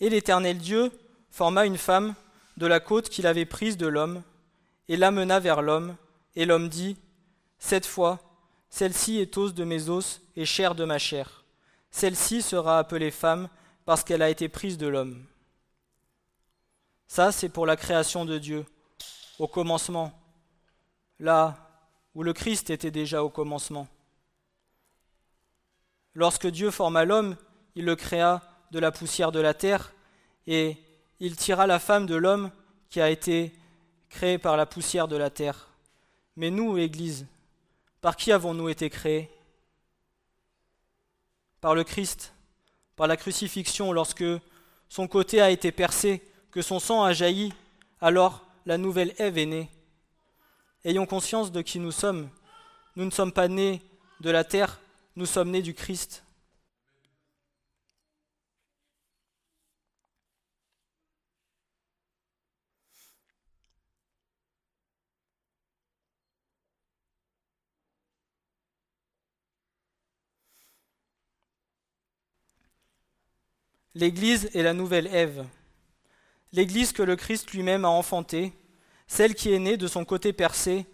Et 0.00 0.10
l'Éternel 0.10 0.58
Dieu 0.58 0.90
forma 1.30 1.66
une 1.66 1.78
femme 1.78 2.16
de 2.56 2.66
la 2.66 2.80
côte 2.80 3.10
qu'il 3.10 3.28
avait 3.28 3.46
prise 3.46 3.76
de 3.76 3.86
l'homme, 3.86 4.24
et 4.88 4.96
l'amena 4.96 5.38
vers 5.38 5.62
l'homme, 5.62 5.96
et 6.34 6.46
l'homme 6.46 6.68
dit, 6.68 6.96
Cette 7.58 7.86
fois, 7.86 8.18
celle-ci 8.70 9.18
est 9.18 9.36
os 9.36 9.54
de 9.54 9.64
mes 9.64 9.88
os 9.88 10.20
et 10.36 10.44
chair 10.44 10.74
de 10.74 10.84
ma 10.84 10.98
chair. 10.98 11.44
Celle-ci 11.90 12.42
sera 12.42 12.78
appelée 12.78 13.10
femme 13.10 13.48
parce 13.84 14.02
qu'elle 14.02 14.22
a 14.22 14.30
été 14.30 14.48
prise 14.48 14.78
de 14.78 14.86
l'homme. 14.86 15.24
Ça, 17.06 17.32
c'est 17.32 17.50
pour 17.50 17.66
la 17.66 17.76
création 17.76 18.24
de 18.24 18.38
Dieu, 18.38 18.64
au 19.38 19.46
commencement, 19.46 20.18
là 21.18 21.68
où 22.14 22.22
le 22.22 22.32
Christ 22.32 22.70
était 22.70 22.90
déjà 22.90 23.22
au 23.22 23.28
commencement. 23.28 23.86
Lorsque 26.14 26.46
Dieu 26.46 26.70
forma 26.70 27.04
l'homme, 27.04 27.36
il 27.74 27.84
le 27.84 27.96
créa 27.96 28.42
de 28.70 28.78
la 28.78 28.92
poussière 28.92 29.32
de 29.32 29.40
la 29.40 29.52
terre, 29.52 29.92
et 30.46 30.76
il 31.20 31.36
tira 31.36 31.66
la 31.66 31.78
femme 31.78 32.06
de 32.06 32.14
l'homme 32.14 32.50
qui 32.88 33.00
a 33.00 33.10
été 33.10 33.52
créée 34.08 34.38
par 34.38 34.56
la 34.56 34.66
poussière 34.66 35.08
de 35.08 35.16
la 35.16 35.30
terre. 35.30 35.68
Mais 36.36 36.50
nous, 36.50 36.78
Église, 36.78 37.26
par 38.00 38.16
qui 38.16 38.32
avons-nous 38.32 38.68
été 38.68 38.88
créés? 38.88 39.30
Par 41.60 41.74
le 41.74 41.84
Christ, 41.84 42.34
par 42.96 43.06
la 43.06 43.16
crucifixion, 43.16 43.92
lorsque 43.92 44.24
son 44.88 45.08
côté 45.08 45.40
a 45.40 45.50
été 45.50 45.72
percé 45.72 46.22
que 46.50 46.62
son 46.62 46.80
sang 46.80 47.02
a 47.02 47.12
jailli, 47.12 47.52
alors 48.00 48.44
la 48.66 48.78
nouvelle 48.78 49.14
Ève 49.18 49.38
est 49.38 49.46
née. 49.46 49.70
Ayons 50.84 51.06
conscience 51.06 51.52
de 51.52 51.62
qui 51.62 51.78
nous 51.78 51.92
sommes. 51.92 52.28
Nous 52.96 53.04
ne 53.04 53.10
sommes 53.10 53.32
pas 53.32 53.48
nés 53.48 53.80
de 54.20 54.30
la 54.30 54.44
terre, 54.44 54.80
nous 55.16 55.26
sommes 55.26 55.50
nés 55.50 55.62
du 55.62 55.74
Christ. 55.74 56.24
L'Église 73.94 74.48
est 74.54 74.62
la 74.62 74.72
nouvelle 74.72 75.06
Ève, 75.08 75.44
l'Église 76.52 76.92
que 76.92 77.02
le 77.02 77.14
Christ 77.14 77.50
lui-même 77.50 77.84
a 77.84 77.88
enfantée, 77.88 78.54
celle 79.06 79.34
qui 79.34 79.52
est 79.52 79.58
née 79.58 79.76
de 79.76 79.86
son 79.86 80.06
côté 80.06 80.32
percé, 80.32 80.86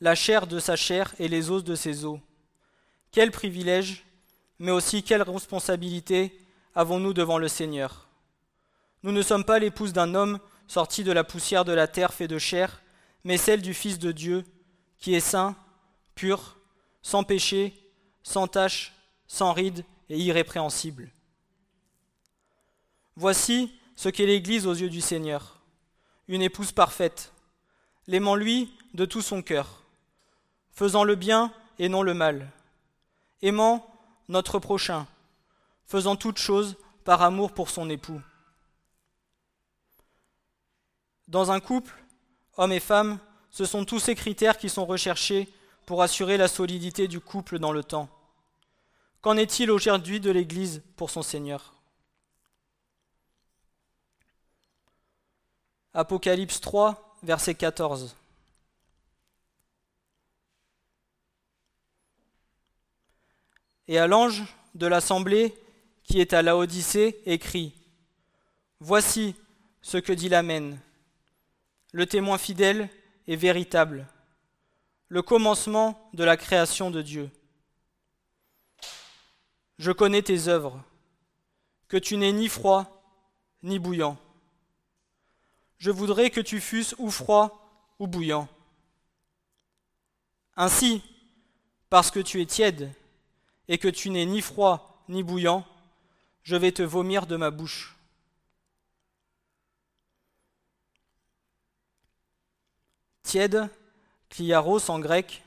la 0.00 0.14
chair 0.14 0.46
de 0.46 0.58
sa 0.58 0.74
chair 0.74 1.14
et 1.18 1.28
les 1.28 1.50
os 1.50 1.62
de 1.62 1.74
ses 1.74 2.06
os. 2.06 2.18
Quel 3.12 3.30
privilège, 3.30 4.06
mais 4.58 4.70
aussi 4.70 5.02
quelle 5.02 5.20
responsabilité 5.20 6.38
avons-nous 6.74 7.12
devant 7.12 7.36
le 7.36 7.48
Seigneur? 7.48 8.08
Nous 9.02 9.12
ne 9.12 9.20
sommes 9.20 9.44
pas 9.44 9.58
l'épouse 9.58 9.92
d'un 9.92 10.14
homme 10.14 10.38
sorti 10.66 11.04
de 11.04 11.12
la 11.12 11.24
poussière 11.24 11.66
de 11.66 11.72
la 11.72 11.88
terre 11.88 12.14
fait 12.14 12.28
de 12.28 12.38
chair, 12.38 12.80
mais 13.22 13.36
celle 13.36 13.60
du 13.60 13.74
Fils 13.74 13.98
de 13.98 14.12
Dieu, 14.12 14.44
qui 14.98 15.14
est 15.14 15.20
saint, 15.20 15.56
pur, 16.14 16.56
sans 17.02 17.22
péché, 17.22 17.74
sans 18.22 18.46
tache, 18.46 18.94
sans 19.26 19.52
ride 19.52 19.84
et 20.08 20.18
irrépréhensible. 20.18 21.10
Voici 23.16 23.72
ce 23.96 24.08
qu'est 24.08 24.26
l'Église 24.26 24.66
aux 24.66 24.74
yeux 24.74 24.88
du 24.88 25.00
Seigneur, 25.00 25.60
une 26.28 26.42
épouse 26.42 26.72
parfaite, 26.72 27.32
l'aimant 28.06 28.34
lui 28.34 28.72
de 28.94 29.04
tout 29.04 29.22
son 29.22 29.42
cœur, 29.42 29.82
faisant 30.72 31.04
le 31.04 31.16
bien 31.16 31.52
et 31.78 31.88
non 31.88 32.02
le 32.02 32.14
mal, 32.14 32.50
aimant 33.42 33.86
notre 34.28 34.58
prochain, 34.58 35.06
faisant 35.86 36.16
toutes 36.16 36.38
choses 36.38 36.76
par 37.04 37.22
amour 37.22 37.52
pour 37.52 37.68
son 37.68 37.90
époux. 37.90 38.20
Dans 41.28 41.50
un 41.50 41.60
couple, 41.60 41.94
homme 42.56 42.72
et 42.72 42.80
femme, 42.80 43.18
ce 43.50 43.64
sont 43.64 43.84
tous 43.84 43.98
ces 43.98 44.14
critères 44.14 44.58
qui 44.58 44.68
sont 44.68 44.86
recherchés 44.86 45.48
pour 45.86 46.02
assurer 46.02 46.36
la 46.36 46.48
solidité 46.48 47.08
du 47.08 47.20
couple 47.20 47.58
dans 47.58 47.72
le 47.72 47.82
temps. 47.82 48.08
Qu'en 49.20 49.36
est-il 49.36 49.70
aujourd'hui 49.70 50.20
de 50.20 50.30
l'Église 50.30 50.82
pour 50.96 51.10
son 51.10 51.22
Seigneur? 51.22 51.79
Apocalypse 55.92 56.60
3, 56.60 57.16
verset 57.22 57.54
14. 57.54 58.16
Et 63.88 63.98
à 63.98 64.06
l'ange 64.06 64.44
de 64.76 64.86
l'assemblée 64.86 65.52
qui 66.04 66.20
est 66.20 66.32
à 66.32 66.42
Laodicée, 66.42 67.20
écrit 67.26 67.74
Voici 68.78 69.34
ce 69.82 69.98
que 69.98 70.12
dit 70.12 70.28
l'Amen, 70.28 70.78
le 71.92 72.06
témoin 72.06 72.38
fidèle 72.38 72.88
et 73.26 73.34
véritable, 73.34 74.06
le 75.08 75.22
commencement 75.22 76.08
de 76.14 76.22
la 76.22 76.36
création 76.36 76.92
de 76.92 77.02
Dieu. 77.02 77.30
Je 79.78 79.90
connais 79.90 80.22
tes 80.22 80.46
œuvres, 80.46 80.80
que 81.88 81.96
tu 81.96 82.16
n'es 82.16 82.32
ni 82.32 82.48
froid 82.48 83.02
ni 83.64 83.80
bouillant. 83.80 84.16
Je 85.80 85.90
voudrais 85.90 86.28
que 86.28 86.42
tu 86.42 86.60
fusses 86.60 86.94
ou 86.98 87.10
froid 87.10 87.94
ou 87.98 88.06
bouillant. 88.06 88.48
Ainsi, 90.54 91.02
parce 91.88 92.10
que 92.10 92.20
tu 92.20 92.42
es 92.42 92.46
tiède 92.46 92.92
et 93.66 93.78
que 93.78 93.88
tu 93.88 94.10
n'es 94.10 94.26
ni 94.26 94.42
froid 94.42 95.02
ni 95.08 95.22
bouillant, 95.22 95.66
je 96.42 96.54
vais 96.54 96.70
te 96.70 96.82
vomir 96.82 97.26
de 97.26 97.36
ma 97.36 97.50
bouche. 97.50 97.96
Tiède, 103.22 103.70
kliaros 104.28 104.90
en 104.90 104.98
grec, 104.98 105.42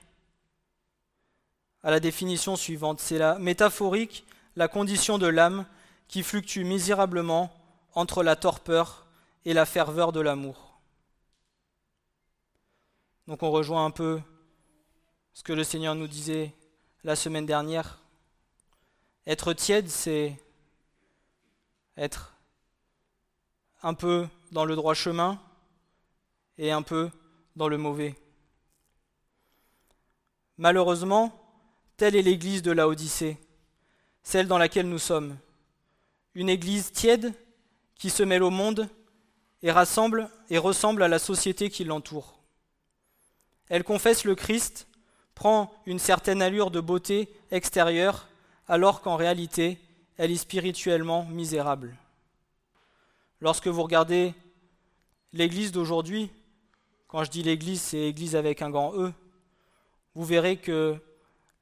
à 1.84 1.92
la 1.92 2.00
définition 2.00 2.56
suivante. 2.56 3.00
C'est 3.00 3.20
la 3.20 3.38
métaphorique, 3.38 4.26
la 4.56 4.68
condition 4.68 5.20
de 5.20 5.28
l'âme 5.28 5.68
qui 6.08 6.24
fluctue 6.24 6.64
misérablement 6.64 7.54
entre 7.94 8.24
la 8.24 8.36
torpeur 8.36 9.03
et 9.46 9.54
la 9.54 9.66
ferveur 9.66 10.12
de 10.12 10.22
l'amour. 10.22 10.80
Donc 13.28 13.44
on 13.44 13.52
rejoint 13.52 13.86
un 13.86 13.92
peu 13.92 14.22
ce 15.34 15.44
que 15.44 15.54
le 15.54 15.64
Seigneur 15.64 15.96
nous 15.96 16.08
disait 16.08 16.54
la 17.04 17.16
semaine 17.16 17.46
dernière. 17.46 18.02
Être 19.26 19.54
tiède, 19.54 19.90
c'est 19.90 20.38
être 21.98 22.36
un 23.82 23.94
peu 23.94 24.28
dans 24.52 24.66
le 24.66 24.76
droit 24.76 24.94
chemin 24.94 25.42
et 26.58 26.72
un 26.72 26.82
peu 26.82 27.10
dans 27.56 27.68
le 27.68 27.78
mauvais. 27.78 28.16
Malheureusement, 30.58 31.40
telle 31.98 32.16
est 32.16 32.22
l'église 32.22 32.62
de 32.62 32.72
la 32.72 32.88
Odyssée, 32.88 33.38
celle 34.24 34.48
dans 34.48 34.58
laquelle 34.58 34.88
nous 34.88 35.00
sommes. 35.00 35.38
Une 36.36 36.50
église 36.50 36.92
tiède 36.92 37.34
qui 37.96 38.10
se 38.10 38.24
mêle 38.24 38.44
au 38.44 38.50
monde 38.50 38.90
et 39.64 39.72
rassemble 39.72 40.30
et 40.50 40.58
ressemble 40.58 41.02
à 41.02 41.08
la 41.08 41.20
société 41.20 41.70
qui 41.70 41.86
l'entoure. 41.86 42.38
Elle 43.70 43.84
confesse 43.84 44.26
le 44.26 44.36
Christ, 44.36 44.88
prend 45.34 45.74
une 45.86 46.00
certaine 46.00 46.42
allure 46.42 46.70
de 46.70 46.82
beauté 46.82 47.34
extérieure, 47.50 48.28
alors 48.68 49.02
qu'en 49.02 49.16
réalité, 49.16 49.80
elle 50.18 50.32
est 50.32 50.38
spirituellement 50.38 51.24
misérable. 51.26 51.98
Lorsque 53.40 53.68
vous 53.68 53.84
regardez 53.84 54.34
l'Église 55.32 55.72
d'aujourd'hui, 55.72 56.30
quand 57.08 57.24
je 57.24 57.32
dis 57.32 57.44
l'Église, 57.44 57.82
c'est 57.82 58.00
Église 58.00 58.36
avec 58.36 58.62
un 58.62 58.70
grand 58.70 58.94
E, 58.96 59.14
vous 60.14 60.26
verrez 60.26 60.58
que 60.58 60.98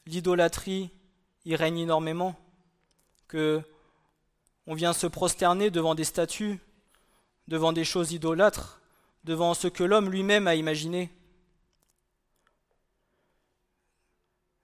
l'idolâtrie 0.06 0.90
y 1.46 1.56
règne 1.56 1.80
énormément, 1.80 2.36
que 3.28 3.62
on 4.68 4.74
vient 4.74 4.94
se 4.94 5.08
prosterner 5.08 5.70
devant 5.70 5.96
des 5.96 6.04
statues, 6.04 6.60
devant 7.48 7.74
des 7.74 7.86
choses 7.86 8.12
idolâtres, 8.12 8.82
devant 9.24 9.54
ce 9.54 9.68
que 9.68 9.84
l'homme 9.84 10.10
lui-même 10.10 10.48
a 10.48 10.56
imaginé. 10.56 11.10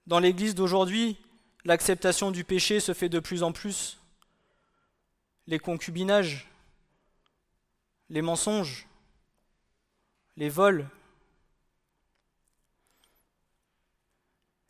Dans 0.05 0.19
l'Église 0.19 0.55
d'aujourd'hui, 0.55 1.17
l'acceptation 1.65 2.31
du 2.31 2.43
péché 2.43 2.79
se 2.79 2.93
fait 2.93 3.09
de 3.09 3.19
plus 3.19 3.43
en 3.43 3.51
plus. 3.51 3.99
Les 5.47 5.59
concubinages, 5.59 6.47
les 8.09 8.21
mensonges, 8.21 8.87
les 10.37 10.49
vols, 10.49 10.87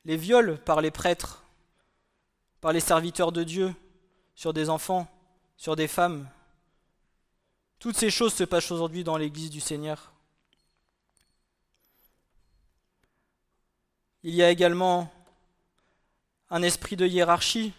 les 0.06 0.18
viols 0.18 0.58
par 0.64 0.82
les 0.82 0.92
prêtres, 0.92 1.44
par 2.62 2.74
les 2.74 2.80
serviteurs 2.80 3.32
de 3.32 3.44
Dieu, 3.44 3.76
sur 4.34 4.54
des 4.54 4.70
enfants, 4.70 5.08
sur 5.58 5.76
des 5.76 5.88
femmes. 5.88 6.28
Toutes 7.80 7.98
ces 7.98 8.10
choses 8.10 8.34
se 8.34 8.44
passent 8.44 8.72
aujourd'hui 8.72 9.04
dans 9.04 9.18
l'Église 9.18 9.52
du 9.52 9.60
Seigneur. 9.60 10.12
Il 14.24 14.34
y 14.34 14.42
a 14.42 14.50
également 14.50 15.14
un 16.50 16.64
esprit 16.64 16.96
de 16.96 17.06
hiérarchie 17.06 17.74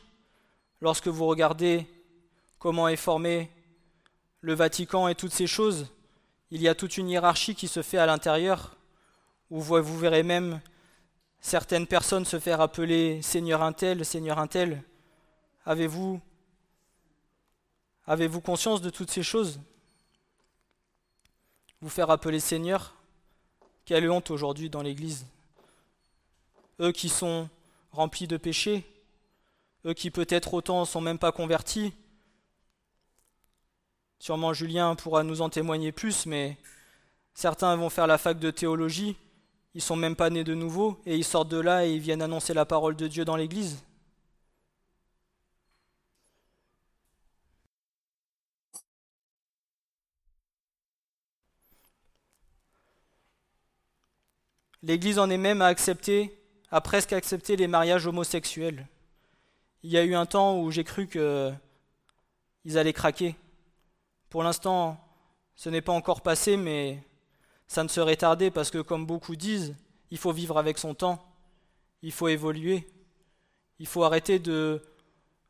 lorsque 0.80 1.08
vous 1.08 1.26
regardez 1.26 1.87
comment 2.58 2.87
est 2.88 2.96
formé 2.96 3.50
le 4.40 4.54
Vatican 4.54 5.08
et 5.08 5.16
toutes 5.16 5.32
ces 5.32 5.48
choses. 5.48 5.88
Il 6.50 6.62
y 6.62 6.68
a 6.68 6.74
toute 6.76 6.96
une 6.96 7.11
hiérarchie 7.11 7.56
qui 7.56 7.66
se 7.66 7.82
fait 7.82 7.98
à 7.98 8.06
l'intérieur, 8.06 8.76
où 9.50 9.61
vous 9.61 9.98
verrez 9.98 10.22
même 10.22 10.61
certaines 11.40 11.87
personnes 11.88 12.24
se 12.24 12.38
faire 12.38 12.61
appeler 12.61 13.20
Seigneur 13.22 13.62
un 13.62 13.72
tel, 13.72 14.04
Seigneur 14.04 14.38
un 14.38 14.46
tel. 14.46 14.82
Avez-vous 15.66 16.20
conscience 18.42 18.80
de 18.80 18.90
toutes 18.90 19.11
ces 19.11 19.24
choses? 19.24 19.61
Vous 21.80 21.88
faire 21.88 22.10
appeler 22.10 22.40
Seigneur 22.40 22.92
Quelle 23.84 24.10
honte 24.10 24.32
aujourd'hui 24.32 24.68
dans 24.68 24.82
l'Église. 24.82 25.26
Eux 26.80 26.90
qui 26.90 27.08
sont 27.08 27.48
remplis 27.92 28.26
de 28.26 28.36
péchés, 28.36 28.84
eux 29.86 29.94
qui 29.94 30.10
peut-être 30.10 30.54
autant 30.54 30.84
sont 30.84 31.00
même 31.00 31.18
pas 31.18 31.30
convertis. 31.30 31.92
Sûrement 34.18 34.52
Julien 34.52 34.96
pourra 34.96 35.22
nous 35.22 35.40
en 35.40 35.50
témoigner 35.50 35.92
plus, 35.92 36.26
mais 36.26 36.56
certains 37.34 37.76
vont 37.76 37.90
faire 37.90 38.08
la 38.08 38.18
fac 38.18 38.40
de 38.40 38.50
théologie, 38.50 39.16
ils 39.74 39.82
sont 39.82 39.94
même 39.94 40.16
pas 40.16 40.30
nés 40.30 40.42
de 40.42 40.54
nouveau, 40.54 41.00
et 41.06 41.16
ils 41.16 41.24
sortent 41.24 41.48
de 41.48 41.60
là 41.60 41.86
et 41.86 41.92
ils 41.92 42.00
viennent 42.00 42.22
annoncer 42.22 42.54
la 42.54 42.64
parole 42.64 42.96
de 42.96 43.06
Dieu 43.06 43.24
dans 43.24 43.36
l'Église. 43.36 43.78
L'Église 54.82 55.18
en 55.18 55.30
est 55.30 55.38
même 55.38 55.62
à 55.62 55.66
accepter 55.66 56.34
a 56.70 56.80
presque 56.80 57.12
accepté 57.12 57.56
les 57.56 57.66
mariages 57.66 58.06
homosexuels. 58.06 58.86
Il 59.82 59.90
y 59.90 59.96
a 59.96 60.04
eu 60.04 60.14
un 60.14 60.26
temps 60.26 60.60
où 60.60 60.70
j'ai 60.70 60.84
cru 60.84 61.08
qu'ils 61.08 62.78
allaient 62.78 62.92
craquer. 62.92 63.36
Pour 64.28 64.42
l'instant, 64.42 65.00
ce 65.56 65.70
n'est 65.70 65.80
pas 65.80 65.92
encore 65.92 66.20
passé, 66.20 66.56
mais 66.56 67.02
ça 67.66 67.82
ne 67.82 67.88
serait 67.88 68.16
tardé 68.16 68.50
parce 68.50 68.70
que, 68.70 68.78
comme 68.78 69.06
beaucoup 69.06 69.34
disent, 69.34 69.74
il 70.10 70.18
faut 70.18 70.32
vivre 70.32 70.58
avec 70.58 70.78
son 70.78 70.94
temps, 70.94 71.24
il 72.02 72.12
faut 72.12 72.28
évoluer, 72.28 72.86
il 73.78 73.86
faut 73.86 74.04
arrêter 74.04 74.38
de 74.38 74.82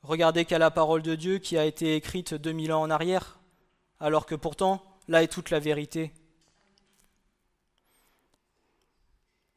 Regardez 0.02 0.44
qu'à 0.44 0.58
la 0.58 0.70
parole 0.70 1.02
de 1.02 1.14
Dieu 1.14 1.38
qui 1.38 1.58
a 1.58 1.64
été 1.64 1.96
écrite 1.96 2.34
2000 2.34 2.72
ans 2.72 2.82
en 2.82 2.90
arrière, 2.90 3.40
alors 4.00 4.26
que 4.26 4.34
pourtant, 4.34 4.82
là 5.08 5.22
est 5.22 5.28
toute 5.28 5.50
la 5.50 5.58
vérité. 5.58 6.12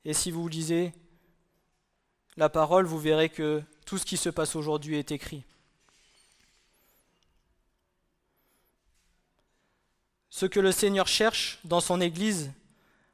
Et 0.06 0.14
si 0.14 0.32
vous 0.32 0.48
lisez 0.48 0.94
la 2.38 2.50
parole, 2.50 2.86
vous 2.86 3.00
verrez 3.00 3.30
que 3.30 3.62
tout 3.86 3.98
ce 3.98 4.06
qui 4.06 4.18
se 4.18 4.30
passe 4.30 4.56
aujourd'hui 4.56 4.98
est 4.98 5.12
écrit. 5.12 5.44
Ce 10.30 10.46
que 10.46 10.60
le 10.60 10.72
Seigneur 10.72 11.08
cherche 11.08 11.60
dans 11.66 11.82
son 11.82 12.02
Église, 12.02 12.52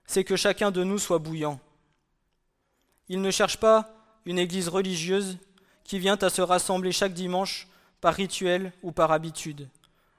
c'est 0.06 0.23
que 0.23 0.36
chacun 0.36 0.71
de 0.71 0.84
nous 0.84 1.00
soit 1.00 1.19
bouillant. 1.19 1.60
Il 3.10 3.21
ne 3.21 3.32
cherche 3.32 3.58
pas 3.58 3.89
une 4.26 4.39
Église 4.39 4.69
religieuse 4.69 5.38
qui 5.84 6.00
vient 6.00 6.17
à 6.17 6.30
se 6.30 6.41
rassembler 6.41 6.91
chaque 6.91 7.13
dimanche 7.13 7.67
par 8.02 8.13
rituel 8.13 8.71
ou 8.84 8.91
par 8.91 9.12
habitude, 9.12 9.67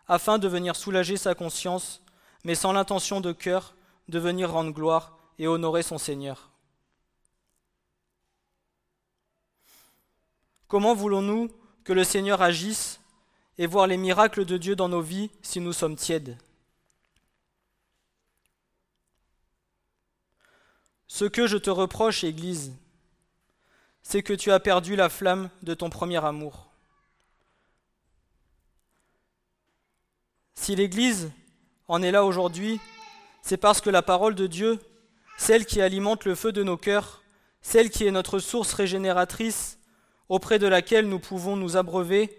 afin 0.07 0.39
de 0.39 0.49
venir 0.49 0.77
soulager 0.77 1.17
sa 1.17 1.35
conscience, 1.35 2.03
mais 2.45 2.55
sans 2.55 2.73
l'intention 2.73 3.21
de 3.21 3.33
cœur 3.33 3.75
de 4.09 4.19
venir 4.19 4.51
rendre 4.51 4.73
gloire 4.73 5.19
et 5.39 5.47
honorer 5.47 5.83
son 5.83 5.99
Seigneur. 5.99 6.51
Comment 10.69 10.95
voulons-nous 10.95 11.51
que 11.83 11.95
le 11.95 12.05
Seigneur 12.05 12.43
agisse 12.43 13.01
et 13.57 13.67
voir 13.67 13.87
les 13.87 13.97
miracles 13.97 14.45
de 14.45 14.59
Dieu 14.59 14.77
dans 14.77 14.91
nos 14.91 15.01
vies 15.01 15.31
si 15.41 15.61
nous 15.61 15.73
sommes 15.73 15.97
tièdes? 15.97 16.37
Ce 21.07 21.25
que 21.25 21.47
je 21.47 21.57
te 21.57 21.71
reproche, 21.71 22.23
Église, 22.23 22.75
c'est 24.03 24.23
que 24.23 24.35
tu 24.35 24.53
as 24.53 24.61
perdu 24.61 24.95
la 24.95 25.09
flamme 25.09 25.49
de 25.63 25.73
ton 25.73 25.89
premier 25.89 26.23
amour. 26.23 26.69
Si 30.55 30.77
l'Église 30.77 31.31
en 31.89 32.03
est 32.03 32.11
là 32.11 32.27
aujourd'hui, 32.27 32.79
c'est 33.41 33.57
parce 33.57 33.81
que 33.81 33.89
la 33.89 34.03
parole 34.03 34.35
de 34.35 34.47
Dieu, 34.47 34.79
celle 35.39 35.65
qui 35.65 35.81
alimente 35.81 36.27
le 36.27 36.35
feu 36.35 36.53
de 36.53 36.63
nos 36.63 36.77
cœurs, 36.77 37.23
celle 37.63 37.89
qui 37.89 38.05
est 38.05 38.11
notre 38.11 38.39
source 38.39 38.75
régénératrice, 38.75 39.78
auprès 40.29 40.59
de 40.59 40.67
laquelle 40.67 41.09
nous 41.09 41.19
pouvons 41.19 41.57
nous 41.57 41.77
abreuver, 41.77 42.35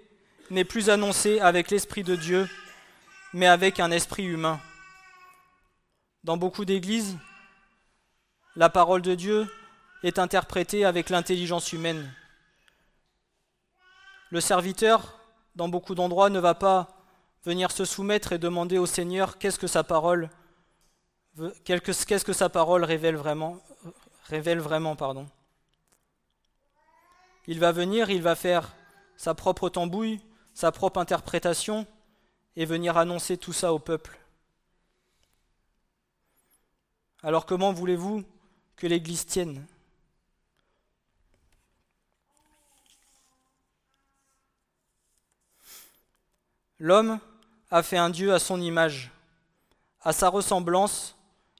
n'est 0.49 0.65
plus 0.65 0.89
annoncée 0.89 1.39
avec 1.39 1.69
l'Esprit 1.71 2.03
de 2.03 2.15
Dieu, 2.15 2.49
mais 3.33 3.47
avec 3.47 3.79
un 3.79 3.91
esprit 3.91 4.25
humain. 4.25 4.59
Dans 6.23 6.37
beaucoup 6.37 6.65
d'églises, 6.65 7.17
la 8.55 8.69
parole 8.69 9.01
de 9.01 9.15
Dieu 9.15 9.47
est 10.03 10.19
interprétée 10.19 10.85
avec 10.85 11.09
l'intelligence 11.09 11.71
humaine. 11.71 12.11
Le 14.31 14.41
serviteur, 14.41 15.19
dans 15.55 15.69
beaucoup 15.69 15.95
d'endroits, 15.95 16.29
ne 16.29 16.39
va 16.39 16.55
pas 16.55 16.95
venir 17.43 17.71
se 17.71 17.85
soumettre 17.85 18.33
et 18.33 18.37
demander 18.37 18.77
au 18.77 18.85
Seigneur 18.85 19.37
qu'est-ce 19.37 19.59
que 19.59 19.67
sa 19.67 19.83
parole 19.83 20.29
révèle 22.83 23.15
vraiment 23.15 23.59
révèle 24.25 24.59
vraiment 24.59 24.95
pardon. 24.95 25.27
Il 27.51 27.59
va 27.59 27.71
venir, 27.71 28.11
il 28.11 28.21
va 28.21 28.35
faire 28.35 28.75
sa 29.17 29.33
propre 29.33 29.69
tambouille, 29.69 30.21
sa 30.53 30.71
propre 30.71 30.99
interprétation 30.99 31.87
et 32.55 32.63
venir 32.63 32.95
annoncer 32.95 33.37
tout 33.37 33.53
ça 33.53 33.73
au 33.73 33.79
peuple. 33.79 34.19
Alors 37.23 37.47
comment 37.47 37.73
voulez-vous 37.73 38.23
que 38.75 38.85
l'Église 38.85 39.25
tienne? 39.25 39.65
L'homme 46.77 47.19
a 47.71 47.81
fait 47.81 47.97
un 47.97 48.11
Dieu 48.11 48.31
à 48.31 48.37
son 48.37 48.61
image, 48.61 49.09
à 50.01 50.13
sa 50.13 50.29
ressemblance, 50.29 51.15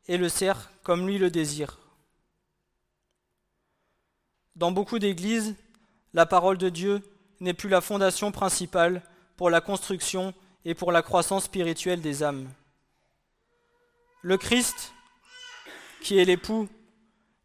et 0.07 0.17
le 0.17 0.29
sert 0.29 0.69
comme 0.83 1.07
lui 1.07 1.17
le 1.17 1.31
désire. 1.31 1.79
Dans 4.55 4.71
beaucoup 4.71 4.99
d'églises, 4.99 5.55
la 6.13 6.25
parole 6.25 6.57
de 6.57 6.69
Dieu 6.69 7.01
n'est 7.39 7.53
plus 7.53 7.69
la 7.69 7.81
fondation 7.81 8.31
principale 8.31 9.01
pour 9.37 9.49
la 9.49 9.61
construction 9.61 10.33
et 10.65 10.73
pour 10.73 10.91
la 10.91 11.01
croissance 11.01 11.45
spirituelle 11.45 12.01
des 12.01 12.23
âmes. 12.23 12.49
Le 14.21 14.37
Christ, 14.37 14.93
qui 16.01 16.19
est 16.19 16.25
l'époux 16.25 16.67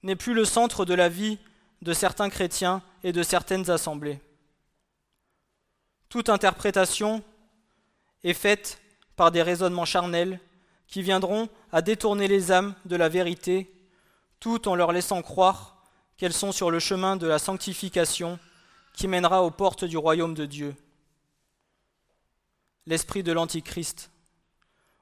n'est 0.03 0.17
plus 0.17 0.35
le 0.35 0.45
centre 0.45 0.85
de 0.85 0.95
la 0.95 1.09
vie 1.09 1.39
de 1.83 1.93
certains 1.93 2.31
chrétiens 2.31 2.83
et 3.03 3.13
de 3.13 3.23
certaines 3.23 3.71
assemblées. 3.71 4.21
Toute 6.09 6.29
interprétation 6.29 7.23
est 8.23 8.35
faite 8.35 8.81
par 9.17 9.31
des 9.31 9.43
raisonnements 9.43 9.85
charnels 9.85 10.41
qui 10.89 11.03
viendront 11.03 11.49
à 11.73 11.83
détourner 11.83 12.29
les 12.29 12.53
âmes 12.53 12.75
de 12.85 12.97
la 12.97 13.09
vérité, 13.09 13.71
tout 14.41 14.69
en 14.69 14.75
leur 14.75 14.93
laissant 14.93 15.23
croire 15.23 15.85
qu'elles 16.17 16.33
sont 16.33 16.53
sur 16.53 16.71
le 16.71 16.79
chemin 16.79 17.17
de 17.17 17.27
la 17.27 17.39
sanctification 17.39 18.39
qui 18.95 19.09
mènera 19.09 19.43
aux 19.43 19.51
portes 19.51 19.85
du 19.85 19.99
royaume 19.99 20.35
de 20.35 20.47
Dieu. 20.47 20.75
L'esprit 22.87 23.23
de 23.23 23.33
l'Antichrist. 23.33 24.11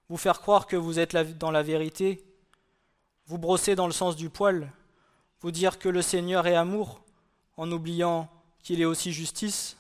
Vous 0.09 0.17
faire 0.17 0.41
croire 0.41 0.67
que 0.67 0.77
vous 0.77 0.99
êtes 0.99 1.15
dans 1.39 1.51
la 1.51 1.63
vérité, 1.63 2.25
vous 3.27 3.39
brosser 3.39 3.75
dans 3.77 3.87
le 3.87 3.93
sens 3.93 4.17
du 4.17 4.29
poil, 4.29 4.73
vous 5.41 5.51
dire 5.51 5.79
que 5.79 5.89
le 5.89 6.03
Seigneur 6.03 6.47
est 6.47 6.57
amour 6.57 7.05
en 7.57 7.71
oubliant 7.71 8.29
qu'il 8.63 8.81
est 8.81 8.87
aussi 8.87 9.13
justice 9.13 9.77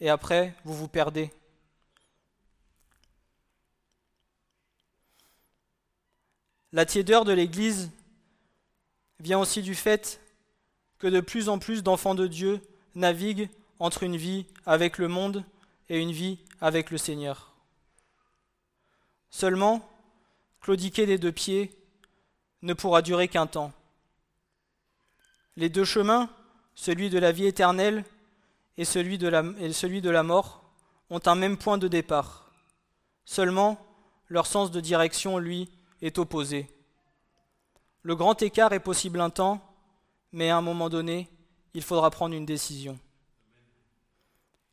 Et 0.00 0.08
après, 0.08 0.54
vous 0.64 0.74
vous 0.74 0.88
perdez. 0.88 1.30
La 6.72 6.84
tiédeur 6.84 7.24
de 7.24 7.32
l'Église 7.32 7.90
vient 9.20 9.38
aussi 9.38 9.62
du 9.62 9.74
fait 9.74 10.20
que 11.04 11.08
de 11.10 11.20
plus 11.20 11.50
en 11.50 11.58
plus 11.58 11.82
d'enfants 11.82 12.14
de 12.14 12.26
Dieu 12.26 12.62
naviguent 12.94 13.50
entre 13.78 14.04
une 14.04 14.16
vie 14.16 14.46
avec 14.64 14.96
le 14.96 15.06
monde 15.06 15.44
et 15.90 16.00
une 16.00 16.12
vie 16.12 16.38
avec 16.62 16.90
le 16.90 16.96
Seigneur. 16.96 17.52
Seulement, 19.28 19.86
claudiquer 20.62 21.04
des 21.04 21.18
deux 21.18 21.30
pieds 21.30 21.76
ne 22.62 22.72
pourra 22.72 23.02
durer 23.02 23.28
qu'un 23.28 23.46
temps. 23.46 23.70
Les 25.56 25.68
deux 25.68 25.84
chemins, 25.84 26.30
celui 26.74 27.10
de 27.10 27.18
la 27.18 27.32
vie 27.32 27.44
éternelle 27.44 28.06
et 28.78 28.86
celui 28.86 29.18
de 29.18 29.28
la, 29.28 29.44
et 29.58 29.74
celui 29.74 30.00
de 30.00 30.08
la 30.08 30.22
mort, 30.22 30.64
ont 31.10 31.20
un 31.26 31.34
même 31.34 31.58
point 31.58 31.76
de 31.76 31.86
départ. 31.86 32.50
Seulement, 33.26 33.78
leur 34.28 34.46
sens 34.46 34.70
de 34.70 34.80
direction, 34.80 35.36
lui, 35.36 35.68
est 36.00 36.16
opposé. 36.16 36.66
Le 38.00 38.16
grand 38.16 38.40
écart 38.40 38.72
est 38.72 38.80
possible 38.80 39.20
un 39.20 39.28
temps, 39.28 39.73
mais 40.34 40.50
à 40.50 40.56
un 40.56 40.62
moment 40.62 40.88
donné, 40.88 41.28
il 41.74 41.82
faudra 41.82 42.10
prendre 42.10 42.34
une 42.34 42.44
décision. 42.44 42.98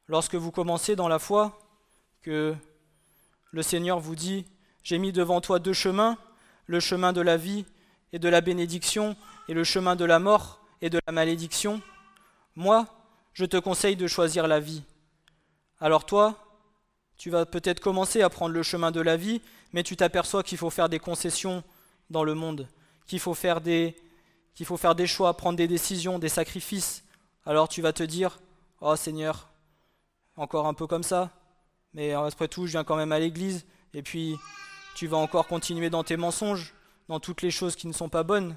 Lorsque 0.07 0.33
vous 0.33 0.49
commencez 0.49 0.95
dans 0.95 1.07
la 1.07 1.19
foi, 1.19 1.59
que 2.23 2.55
le 3.51 3.61
Seigneur 3.61 3.99
vous 3.99 4.15
dit, 4.15 4.47
j'ai 4.81 4.97
mis 4.97 5.11
devant 5.11 5.39
toi 5.39 5.59
deux 5.59 5.73
chemins, 5.73 6.17
le 6.65 6.79
chemin 6.79 7.13
de 7.13 7.21
la 7.21 7.37
vie 7.37 7.65
et 8.11 8.17
de 8.17 8.27
la 8.27 8.41
bénédiction 8.41 9.15
et 9.47 9.53
le 9.53 9.63
chemin 9.63 9.95
de 9.95 10.03
la 10.03 10.17
mort 10.17 10.61
et 10.81 10.89
de 10.89 10.99
la 11.05 11.13
malédiction, 11.13 11.79
moi, 12.55 12.87
je 13.33 13.45
te 13.45 13.57
conseille 13.57 13.95
de 13.95 14.07
choisir 14.07 14.47
la 14.47 14.59
vie. 14.59 14.81
Alors 15.79 16.07
toi, 16.07 16.43
tu 17.17 17.29
vas 17.29 17.45
peut-être 17.45 17.81
commencer 17.81 18.23
à 18.23 18.31
prendre 18.31 18.55
le 18.55 18.63
chemin 18.63 18.89
de 18.89 18.99
la 18.99 19.15
vie, 19.15 19.43
mais 19.73 19.83
tu 19.83 19.95
t'aperçois 19.95 20.41
qu'il 20.41 20.57
faut 20.57 20.71
faire 20.71 20.89
des 20.89 20.99
concessions 20.99 21.63
dans 22.09 22.23
le 22.23 22.33
monde, 22.33 22.67
qu'il 23.05 23.19
faut 23.19 23.35
faire 23.35 23.61
des 23.61 23.95
qu'il 24.53 24.65
faut 24.65 24.77
faire 24.77 24.95
des 24.95 25.07
choix, 25.07 25.35
prendre 25.35 25.57
des 25.57 25.67
décisions, 25.67 26.19
des 26.19 26.29
sacrifices. 26.29 27.03
Alors 27.45 27.69
tu 27.69 27.81
vas 27.81 27.93
te 27.93 28.03
dire 28.03 28.39
"Oh 28.81 28.95
Seigneur, 28.95 29.49
encore 30.35 30.67
un 30.67 30.73
peu 30.73 30.87
comme 30.87 31.03
ça, 31.03 31.29
mais 31.93 32.13
après 32.13 32.47
tout, 32.47 32.65
je 32.67 32.71
viens 32.71 32.83
quand 32.83 32.95
même 32.95 33.11
à 33.11 33.19
l'église 33.19 33.65
et 33.93 34.01
puis 34.01 34.37
tu 34.95 35.07
vas 35.07 35.17
encore 35.17 35.47
continuer 35.47 35.89
dans 35.89 36.03
tes 36.03 36.17
mensonges 36.17 36.73
dans 37.07 37.19
toutes 37.19 37.41
les 37.41 37.51
choses 37.51 37.75
qui 37.75 37.87
ne 37.87 37.93
sont 37.93 38.09
pas 38.09 38.23
bonnes. 38.23 38.55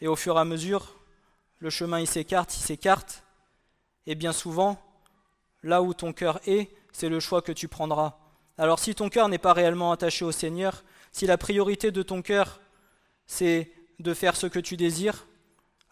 Et 0.00 0.08
au 0.08 0.16
fur 0.16 0.36
et 0.36 0.40
à 0.40 0.44
mesure, 0.44 0.94
le 1.58 1.70
chemin 1.70 2.00
il 2.00 2.06
s'écarte, 2.06 2.56
il 2.56 2.60
s'écarte. 2.60 3.22
Et 4.06 4.14
bien 4.14 4.32
souvent, 4.32 4.80
là 5.62 5.82
où 5.82 5.92
ton 5.94 6.12
cœur 6.12 6.40
est, 6.46 6.70
c'est 6.92 7.08
le 7.08 7.20
choix 7.20 7.42
que 7.42 7.52
tu 7.52 7.68
prendras. 7.68 8.16
Alors 8.58 8.78
si 8.78 8.94
ton 8.94 9.08
cœur 9.08 9.28
n'est 9.28 9.38
pas 9.38 9.52
réellement 9.52 9.92
attaché 9.92 10.24
au 10.24 10.32
Seigneur, 10.32 10.84
si 11.12 11.26
la 11.26 11.36
priorité 11.36 11.90
de 11.90 12.02
ton 12.02 12.22
cœur, 12.22 12.60
c'est 13.26 13.70
de 13.98 14.14
faire 14.14 14.36
ce 14.36 14.46
que 14.46 14.58
tu 14.58 14.76
désires, 14.76 15.26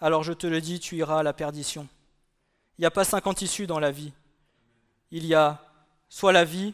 alors 0.00 0.22
je 0.22 0.32
te 0.32 0.46
le 0.46 0.60
dis, 0.60 0.80
tu 0.80 0.96
iras 0.96 1.20
à 1.20 1.22
la 1.22 1.32
perdition. 1.32 1.86
Il 2.78 2.82
n'y 2.82 2.86
a 2.86 2.90
pas 2.90 3.04
50 3.04 3.42
issues 3.42 3.66
dans 3.66 3.78
la 3.78 3.90
vie. 3.90 4.12
Il 5.10 5.26
y 5.26 5.34
a 5.34 5.62
soit 6.08 6.32
la 6.32 6.44
vie 6.44 6.72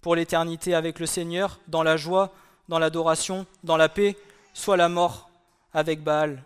pour 0.00 0.16
l'éternité 0.16 0.74
avec 0.74 0.98
le 0.98 1.06
Seigneur, 1.06 1.60
dans 1.68 1.82
la 1.82 1.96
joie, 1.96 2.34
dans 2.68 2.78
l'adoration, 2.78 3.46
dans 3.62 3.76
la 3.76 3.88
paix, 3.88 4.16
soit 4.52 4.76
la 4.76 4.88
mort 4.88 5.30
avec 5.72 6.02
Baal, 6.02 6.42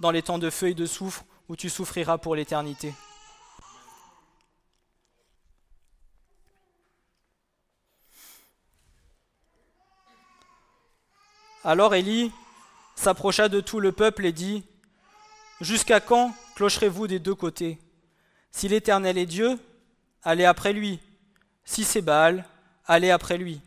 dans 0.00 0.10
les 0.10 0.22
temps 0.22 0.38
de 0.38 0.50
feu 0.50 0.68
et 0.68 0.74
de 0.74 0.86
soufre 0.86 1.24
où 1.48 1.56
tu 1.56 1.68
souffriras 1.68 2.18
pour 2.18 2.34
l'éternité. 2.34 2.92
Alors 11.62 11.94
Élie 11.94 12.32
s'approcha 13.00 13.48
de 13.48 13.60
tout 13.60 13.80
le 13.80 13.92
peuple 13.92 14.26
et 14.26 14.32
dit 14.32 14.62
Jusqu'à 15.60 16.00
quand 16.00 16.34
clocherez-vous 16.54 17.06
des 17.06 17.18
deux 17.18 17.34
côtés? 17.34 17.78
Si 18.50 18.68
l'Éternel 18.68 19.16
est 19.16 19.26
Dieu, 19.26 19.58
allez 20.22 20.44
après 20.44 20.74
lui. 20.74 21.00
Si 21.64 21.84
c'est 21.84 22.02
Baal, 22.02 22.44
allez 22.84 23.10
après 23.10 23.38
lui. 23.38 23.60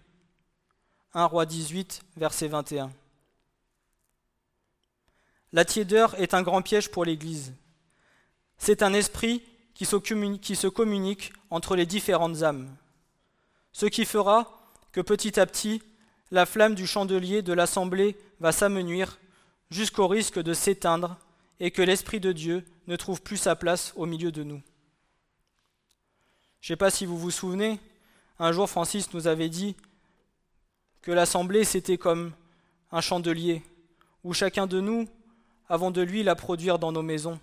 1 1.15 1.26
Roi 1.26 1.48
18, 1.48 2.02
verset 2.15 2.48
21. 2.48 2.91
La 5.52 5.65
tiédeur 5.65 6.19
est 6.19 6.36
un 6.36 6.43
grand 6.43 6.62
piège 6.62 6.89
pour 6.89 7.04
l'Église. 7.04 7.54
C'est 8.60 8.84
un 8.84 8.93
esprit 8.93 9.43
qui 9.74 9.86
se, 9.86 10.67
communique, 10.67 11.34
entre 11.50 11.76
les 11.76 11.86
différentes 11.88 12.43
âmes. 12.43 12.76
Ce 13.72 13.88
qui 13.88 14.06
fera 14.06 14.72
que 14.91 15.02
petit 15.02 15.39
à 15.39 15.46
petit, 15.48 15.82
la 16.30 16.46
flamme 16.46 16.76
du 16.76 16.86
chandelier 16.86 17.41
de 17.41 17.54
l'assemblée 17.54 18.15
va 18.39 18.52
s'amenuire 18.52 19.17
jusqu'au 19.73 20.07
risque 20.07 20.39
de 20.39 20.53
s'éteindre 20.53 21.17
et 21.59 21.71
que 21.71 21.81
l'Esprit 21.81 22.19
de 22.19 22.31
Dieu 22.31 22.63
ne 22.88 22.95
trouve 22.95 23.21
plus 23.21 23.38
sa 23.38 23.55
place 23.55 23.91
au 23.95 24.05
milieu 24.05 24.31
de 24.31 24.43
nous. 24.43 24.62
Je 26.62 26.67
ne 26.71 26.73
sais 26.73 26.77
pas 26.77 26.91
si 26.91 27.05
vous 27.05 27.17
vous 27.17 27.31
souvenez, 27.31 27.79
un 28.39 28.51
jour 28.51 28.69
Francis 28.69 29.13
nous 29.13 29.27
avait 29.27 29.49
dit 29.49 29.75
que 31.01 31.12
l'assemblée 31.12 31.63
c'était 31.63 31.97
comme 31.97 32.33
un 32.91 33.01
chandelier, 33.01 33.63
où 34.23 34.33
chacun 34.33 34.67
de 34.67 34.79
nous 34.79 35.07
avons 35.67 35.89
de 35.89 36.01
l'huile 36.01 36.29
à 36.29 36.36
produire 36.36 36.77
dans 36.77 36.91
nos 36.91 37.01
maisons, 37.01 37.39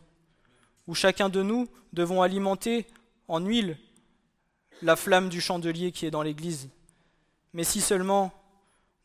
où 0.86 0.94
chacun 0.94 1.28
de 1.28 1.42
nous 1.42 1.68
devons 1.92 2.22
alimenter 2.22 2.86
en 3.26 3.40
huile 3.40 3.76
la 4.82 4.94
flamme 4.94 5.28
du 5.28 5.40
chandelier 5.40 5.90
qui 5.90 6.06
est 6.06 6.10
dans 6.10 6.22
l'Église. 6.22 6.70
Mais 7.52 7.64
si 7.64 7.80
seulement 7.80 8.32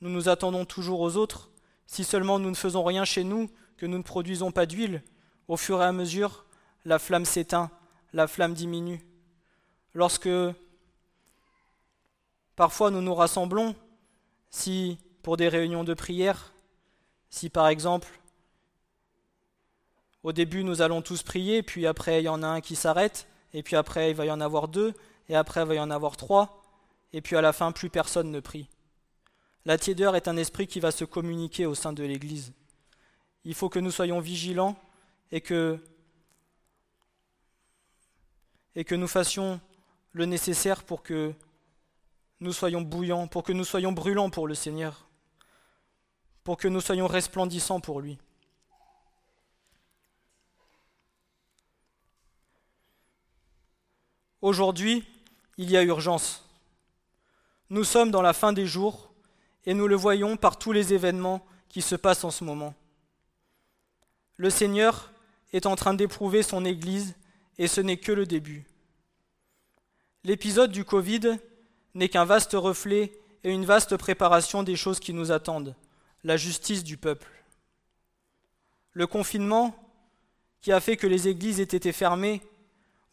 nous 0.01 0.09
nous 0.09 0.29
attendons 0.29 0.65
toujours 0.65 1.01
aux 1.01 1.17
autres, 1.17 1.49
si 1.85 2.03
seulement 2.03 2.39
nous 2.39 2.49
ne 2.49 2.55
faisons 2.55 2.83
rien 2.83 3.05
chez 3.05 3.23
nous, 3.23 3.49
que 3.77 3.85
nous 3.85 3.97
ne 3.97 4.03
produisons 4.03 4.51
pas 4.51 4.65
d'huile, 4.65 5.03
au 5.47 5.57
fur 5.57 5.81
et 5.81 5.85
à 5.85 5.91
mesure, 5.91 6.45
la 6.85 6.99
flamme 6.99 7.25
s'éteint, 7.25 7.71
la 8.13 8.27
flamme 8.27 8.53
diminue. 8.53 9.05
Lorsque 9.93 10.29
parfois 12.55 12.91
nous 12.91 13.01
nous 13.01 13.15
rassemblons, 13.15 13.75
si 14.49 14.97
pour 15.21 15.37
des 15.37 15.49
réunions 15.49 15.83
de 15.83 15.93
prière, 15.93 16.53
si 17.29 17.49
par 17.49 17.67
exemple 17.67 18.07
au 20.25 20.31
début, 20.31 20.63
nous 20.63 20.81
allons 20.81 21.03
tous 21.03 21.21
prier, 21.21 21.61
puis 21.61 21.85
après, 21.85 22.19
il 22.19 22.25
y 22.25 22.29
en 22.29 22.41
a 22.41 22.47
un 22.47 22.59
qui 22.59 22.75
s'arrête, 22.75 23.27
et 23.53 23.61
puis 23.61 23.75
après, 23.75 24.09
il 24.09 24.15
va 24.15 24.25
y 24.25 24.31
en 24.31 24.41
avoir 24.41 24.67
deux, 24.67 24.95
et 25.29 25.35
après, 25.35 25.61
il 25.61 25.67
va 25.67 25.75
y 25.75 25.79
en 25.79 25.91
avoir 25.91 26.17
trois, 26.17 26.63
et 27.13 27.21
puis 27.21 27.35
à 27.35 27.41
la 27.41 27.53
fin, 27.53 27.71
plus 27.71 27.91
personne 27.91 28.31
ne 28.31 28.39
prie. 28.39 28.67
La 29.65 29.79
tiédeur 29.79 30.15
est 30.15 30.27
un 30.27 30.37
esprit 30.37 30.67
qui 30.67 30.79
va 30.79 30.91
se 30.91 31.05
communiquer 31.05 31.65
au 31.65 31.73
sein 31.73 31.91
de 31.91 32.03
l'Église. 32.03 32.53
Il 33.43 33.55
faut 33.55 33.67
que 33.67 33.79
nous 33.79 33.89
soyons 33.89 34.19
vigilants 34.19 34.77
et 35.31 35.41
que, 35.41 35.79
nous 38.91 39.07
fassions 39.07 39.59
le 40.11 40.25
nécessaire 40.25 40.83
pour 40.83 41.01
que 41.01 41.33
nous 42.41 42.53
soyons 42.53 42.81
bouillants, 42.81 43.27
pour 43.27 43.41
que 43.41 43.53
nous 43.53 43.65
soyons 43.65 43.91
brûlants 43.91 44.29
pour 44.29 44.47
le 44.47 44.53
Seigneur, 44.53 45.07
pour 46.43 46.57
que 46.57 46.67
nous 46.67 46.81
soyons 46.81 47.07
resplendissants 47.07 47.79
pour 47.79 48.01
lui. 48.01 48.19
Aujourd'hui, 54.41 55.03
il 55.57 55.71
y 55.71 55.77
a 55.77 55.81
urgence. 55.81 56.47
Nous 57.71 57.83
sommes 57.83 58.11
dans 58.11 58.21
la 58.21 58.33
fin 58.33 58.53
des 58.53 58.67
jours 58.67 59.04
et 59.65 59.73
nous 59.73 59.87
le 59.87 59.95
voyons 59.95 60.37
par 60.37 60.57
tous 60.57 60.71
les 60.71 60.93
événements 60.93 61.45
qui 61.69 61.81
se 61.81 61.95
passent 61.95 62.23
en 62.23 62.31
ce 62.31 62.43
moment. 62.43 62.73
Le 64.37 64.49
Seigneur 64.49 65.11
est 65.53 65.65
en 65.65 65.75
train 65.75 65.93
d'éprouver 65.93 66.43
son 66.43 66.65
Église 66.65 67.15
et 67.57 67.67
ce 67.67 67.81
n'est 67.81 67.97
que 67.97 68.11
le 68.11 68.25
début. 68.25 68.65
L'épisode 70.23 70.71
du 70.71 70.83
Covid 70.83 71.37
n'est 71.93 72.09
qu'un 72.09 72.25
vaste 72.25 72.53
reflet 72.53 73.13
et 73.43 73.51
une 73.51 73.65
vaste 73.65 73.95
préparation 73.95 74.63
des 74.63 74.75
choses 74.75 74.99
qui 74.99 75.13
nous 75.13 75.31
attendent, 75.31 75.75
la 76.23 76.35
justice 76.35 76.83
du 76.83 76.97
peuple. 76.97 77.29
Le 78.91 79.07
confinement, 79.07 79.75
qui 80.61 80.71
a 80.71 80.79
fait 80.79 80.97
que 80.97 81.07
les 81.07 81.27
églises 81.27 81.59
aient 81.59 81.63
été 81.63 81.91
fermées, 81.91 82.41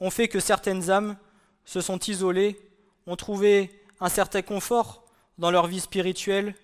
ont 0.00 0.10
fait 0.10 0.28
que 0.28 0.40
certaines 0.40 0.90
âmes 0.90 1.16
se 1.64 1.80
sont 1.80 1.98
isolées, 1.98 2.58
ont 3.06 3.16
trouvé 3.16 3.70
un 4.00 4.08
certain 4.08 4.42
confort 4.42 5.01
dans 5.42 5.50
leur 5.50 5.66
vie 5.66 5.80
spirituelle 5.80 6.54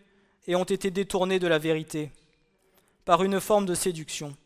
et 0.47 0.55
ont 0.55 0.63
été 0.63 0.93
détournées 0.93 1.41
de 1.41 1.49
la 1.49 1.59
vérité, 1.59 2.13
par 3.05 3.25
une 3.25 3.41
forme 3.41 3.67
de 3.67 3.75
séduction. 3.75 4.37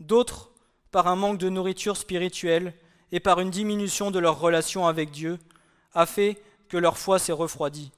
D'autres, 0.00 0.50
par 0.90 1.08
un 1.08 1.16
manque 1.16 1.36
de 1.36 1.50
nourriture 1.50 1.98
spirituelle 1.98 2.72
et 3.12 3.20
par 3.20 3.38
une 3.40 3.50
diminution 3.50 4.10
de 4.10 4.18
leur 4.18 4.40
relation 4.40 4.86
avec 4.86 5.10
Dieu, 5.10 5.38
a 5.92 6.06
fait 6.06 6.40
que 6.70 6.78
leur 6.78 6.96
foi 6.96 7.18
s'est 7.18 7.32
refroidie. 7.32 7.92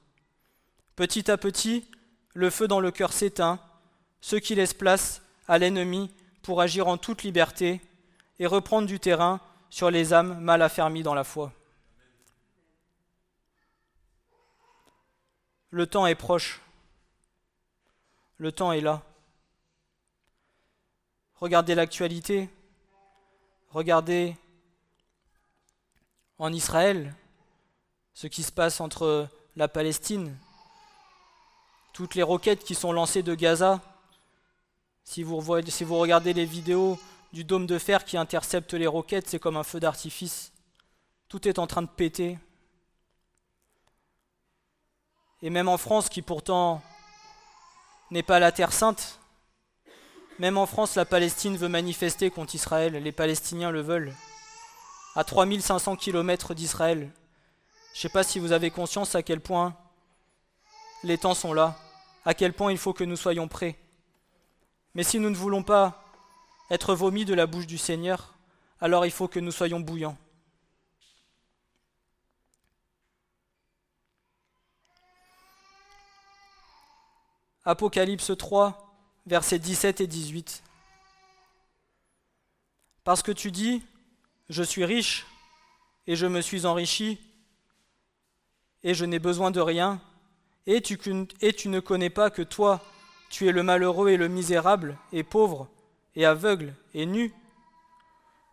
Petit 0.97 1.31
à 1.31 1.37
petit, 1.37 1.85
le 2.33 2.49
feu 2.49 2.67
dans 2.67 2.81
le 2.81 2.91
cœur 2.91 3.13
s'éteint, 3.13 3.61
ce 4.19 4.35
qui 4.35 4.53
laisse 4.53 4.73
place 4.73 5.21
à 5.47 5.57
l'ennemi 5.57 6.11
pour 6.41 6.59
agir 6.59 6.89
en 6.89 6.97
toute 6.97 7.23
liberté 7.23 7.79
et 8.37 8.47
reprendre 8.47 8.85
du 8.85 8.99
terrain 8.99 9.39
sur 9.69 9.91
les 9.91 10.11
âmes 10.11 10.41
mal 10.41 10.61
affermies 10.61 11.03
dans 11.03 11.15
la 11.15 11.23
foi. 11.23 11.53
Le 15.71 15.87
temps 15.87 16.05
est 16.05 16.15
proche. 16.15 16.61
Le 18.37 18.51
temps 18.51 18.73
est 18.73 18.81
là. 18.81 19.01
Regardez 21.35 21.75
l'actualité. 21.75 22.49
Regardez 23.69 24.35
en 26.37 26.51
Israël 26.51 27.15
ce 28.13 28.27
qui 28.27 28.43
se 28.43 28.51
passe 28.51 28.81
entre 28.81 29.29
la 29.55 29.69
Palestine, 29.69 30.35
toutes 31.93 32.15
les 32.15 32.23
roquettes 32.23 32.63
qui 32.63 32.75
sont 32.75 32.91
lancées 32.91 33.23
de 33.23 33.33
Gaza. 33.33 33.79
Si 35.05 35.23
vous, 35.23 35.39
regardez 35.39 36.33
les 36.33 36.45
vidéos 36.45 36.99
du 37.31 37.43
dôme 37.45 37.65
de 37.65 37.79
fer 37.79 38.03
qui 38.03 38.17
intercepte 38.17 38.73
les 38.73 38.87
roquettes, 38.87 39.29
c'est 39.29 39.39
comme 39.39 39.55
un 39.55 39.63
feu 39.63 39.79
d'artifice. 39.79 40.51
Tout 41.29 41.47
est 41.47 41.59
en 41.59 41.67
train 41.67 41.81
de 41.81 41.87
péter. 41.87 42.37
Et 45.41 45.49
même 45.49 45.67
en 45.67 45.77
France, 45.77 46.09
qui 46.09 46.21
pourtant 46.21 46.81
n'est 48.11 48.23
pas 48.23 48.39
la 48.39 48.51
terre 48.51 48.73
sainte, 48.73 49.19
même 50.39 50.57
en 50.57 50.65
France, 50.65 50.95
la 50.95 51.05
Palestine 51.05 51.57
veut 51.57 51.67
manifester 51.67 52.29
contre 52.29 52.55
Israël, 52.55 52.93
les 52.93 53.11
Palestiniens 53.11 53.71
le 53.71 53.81
veulent, 53.81 54.13
à 55.15 55.23
3500 55.23 55.95
km 55.95 56.53
d'Israël. 56.53 57.11
Je 57.93 57.99
ne 57.99 58.01
sais 58.01 58.09
pas 58.09 58.23
si 58.23 58.39
vous 58.39 58.51
avez 58.51 58.71
conscience 58.71 59.15
à 59.15 59.23
quel 59.23 59.39
point 59.39 59.75
les 61.03 61.17
temps 61.17 61.33
sont 61.33 61.53
là, 61.53 61.77
à 62.25 62.33
quel 62.33 62.53
point 62.53 62.71
il 62.71 62.77
faut 62.77 62.93
que 62.93 63.03
nous 63.03 63.17
soyons 63.17 63.47
prêts. 63.47 63.77
Mais 64.93 65.03
si 65.03 65.19
nous 65.19 65.29
ne 65.29 65.35
voulons 65.35 65.63
pas 65.63 66.03
être 66.69 66.95
vomi 66.95 67.25
de 67.25 67.33
la 67.33 67.47
bouche 67.47 67.67
du 67.67 67.77
Seigneur, 67.77 68.33
alors 68.79 69.05
il 69.05 69.11
faut 69.11 69.27
que 69.27 69.39
nous 69.39 69.51
soyons 69.51 69.79
bouillants. 69.79 70.17
Apocalypse 77.63 78.31
3, 78.35 78.95
versets 79.27 79.59
17 79.59 80.01
et 80.01 80.07
18. 80.07 80.63
Parce 83.03 83.21
que 83.21 83.31
tu 83.31 83.51
dis, 83.51 83.83
je 84.49 84.63
suis 84.63 84.85
riche 84.85 85.25
et 86.07 86.15
je 86.15 86.25
me 86.25 86.41
suis 86.41 86.65
enrichi 86.65 87.19
et 88.83 88.93
je 88.93 89.05
n'ai 89.05 89.19
besoin 89.19 89.51
de 89.51 89.59
rien, 89.59 90.01
et 90.65 90.81
tu, 90.81 90.97
ne 91.13 91.79
connais 91.79 92.09
pas 92.09 92.29
que 92.29 92.41
toi, 92.41 92.81
tu 93.29 93.47
es 93.47 93.51
le 93.51 93.63
malheureux 93.63 94.09
et 94.09 94.17
le 94.17 94.27
misérable 94.27 94.97
et 95.11 95.23
pauvre, 95.23 95.69
et 96.15 96.25
aveugle 96.25 96.73
et 96.93 97.05
nu, 97.05 97.33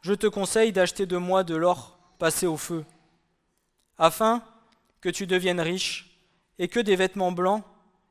je 0.03 0.15
te 0.15 0.27
conseille 0.27 0.73
d'acheter 0.73 1.07
de 1.07 1.17
moi 1.17 1.45
de 1.45 1.57
l'or 1.57 1.99
passé 2.19 2.47
au 2.47 2.57
feu, 2.57 2.85
afin 3.97 4.43
que 5.01 5.09
tu 5.09 5.27
deviennes 5.27 5.61
riche, 5.61 6.19
et 6.59 6.69
que 6.69 6.81
des 6.81 6.97
vêtements 6.97 7.33
blancs, 7.33 7.65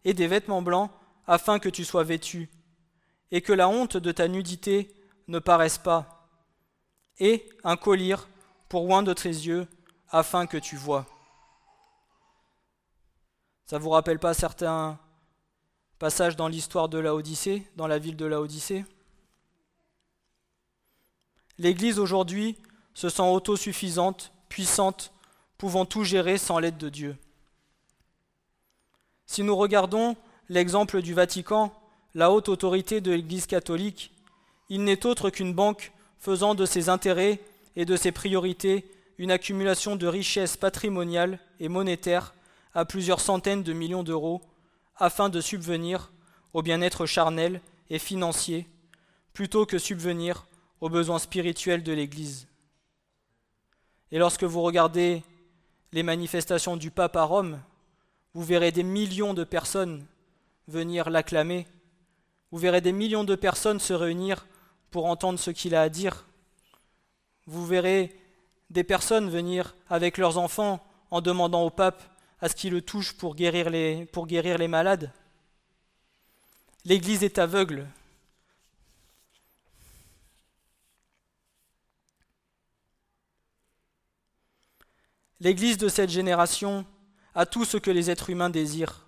et 0.08 0.14
des 0.14 0.28
vêtements 0.28 0.62
blancs, 0.62 0.90
afin 1.28 1.60
que 1.60 1.68
tu 1.68 1.84
sois 1.84 2.06
vêtu, 2.06 2.50
et 3.30 3.42
que 3.42 3.52
la 3.52 3.68
honte 3.68 3.98
de 3.98 4.14
ta 4.14 4.30
nudité 4.30 4.96
ne 5.28 5.38
paraisse 5.38 5.78
pas, 5.78 6.30
et 7.20 7.50
un 7.66 7.76
collier 7.76 8.16
pour 8.70 8.90
oint 8.90 9.04
de 9.04 9.12
tes 9.12 9.28
yeux, 9.28 9.68
afin 10.10 10.48
que 10.48 10.56
tu 10.56 10.78
vois. 10.78 11.06
Ça 13.66 13.80
vous 13.80 13.90
rappelle 13.90 14.18
pas 14.18 14.34
certains 14.34 14.98
passages 16.00 16.38
dans 16.38 16.48
l'histoire 16.48 16.88
de 16.88 17.00
la 17.00 17.14
Odyssée, 17.14 17.68
dans 17.76 17.88
la 17.88 18.00
ville 18.00 18.16
de 18.16 18.26
la 18.26 18.40
Odyssée 18.40 18.86
L'Église 21.58 22.00
aujourd'hui 22.00 22.56
se 22.94 23.10
sent 23.10 23.24
autosuffisante, 23.24 24.32
puissante, 24.48 25.12
pouvant 25.58 25.86
tout 25.86 26.06
gérer 26.06 26.38
sans 26.38 26.60
l'aide 26.60 26.78
de 26.78 26.88
Dieu. 26.88 27.18
Si 29.28 29.44
nous 29.44 29.56
regardons 29.56 30.16
l'exemple 30.50 31.02
du 31.02 31.14
Vatican, 31.14 31.74
la 32.16 32.32
haute 32.32 32.50
autorité 32.50 33.02
de 33.02 33.12
l'Église 33.12 33.46
catholique, 33.46 34.12
il 34.70 34.84
n'est 34.84 35.06
autre 35.06 35.30
qu'une 35.30 35.54
banque 35.54 35.92
faisant 36.18 36.56
de 36.56 36.66
ses 36.66 36.90
intérêts 36.90 37.40
et 37.76 37.86
de 37.86 37.96
ses 37.96 38.12
priorités 38.12 38.90
une 39.18 39.32
accumulation 39.32 39.96
de 39.96 40.08
richesses 40.08 40.58
patrimoniales 40.58 41.40
et 41.60 41.68
monétaires 41.70 42.34
à 42.74 42.86
plusieurs 42.86 43.20
centaines 43.20 43.64
de 43.64 43.74
millions 43.74 44.04
d'euros 44.04 44.42
afin 44.96 45.30
de 45.30 45.42
subvenir 45.42 46.12
au 46.54 46.62
bien-être 46.62 47.06
charnel 47.06 47.62
et 47.90 48.00
financier 48.00 48.66
plutôt 49.34 49.66
que 49.66 49.78
subvenir 49.78 50.48
aux 50.80 50.90
besoins 50.90 51.20
spirituels 51.20 51.84
de 51.84 51.94
l'Église. 51.94 52.48
Et 54.12 54.20
lorsque 54.20 54.44
vous 54.44 54.62
regardez 54.62 55.22
les 55.92 56.04
manifestations 56.04 56.78
du 56.78 56.92
pape 56.92 57.16
à 57.16 57.24
Rome, 57.24 57.60
vous 58.38 58.44
verrez 58.44 58.72
des 58.72 58.84
millions 58.84 59.34
de 59.34 59.44
personnes 59.44 60.06
venir 60.68 61.10
l'acclamer, 61.10 61.66
vous 62.52 62.60
verrez 62.60 62.82
des 62.82 62.92
millions 62.92 63.24
de 63.24 63.34
personnes 63.34 63.80
se 63.80 63.94
réunir 63.94 64.46
pour 64.92 65.08
entendre 65.08 65.40
ce 65.40 65.50
qu'il 65.50 65.74
a 65.74 65.82
à 65.82 65.90
dire, 65.90 66.28
vous 67.48 67.66
verrez 67.66 68.16
des 68.70 68.84
personnes 68.84 69.32
venir 69.32 69.76
avec 69.90 70.20
leurs 70.20 70.38
enfants 70.38 70.86
en 71.10 71.20
demandant 71.20 71.64
au 71.64 71.72
pape 71.72 72.04
à 72.40 72.48
ce 72.48 72.54
qu'il 72.54 72.74
le 72.74 72.84
touche 72.84 73.18
pour 73.18 73.34
guérir 73.34 73.72
les, 73.72 74.06
pour 74.06 74.28
guérir 74.28 74.60
les 74.60 74.68
malades. 74.68 75.12
L'Église 76.86 77.24
est 77.24 77.40
aveugle. 77.40 77.88
L'Église 85.40 85.80
de 85.80 85.90
cette 85.90 86.12
génération 86.12 86.86
a 87.38 87.46
tout 87.46 87.66
ce 87.66 87.78
que 87.78 87.92
les 87.92 88.10
êtres 88.10 88.32
humains 88.32 88.50
désirent. 88.50 89.06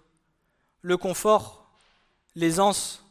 Le 0.81 0.97
confort, 0.97 1.67
l'aisance, 2.35 3.03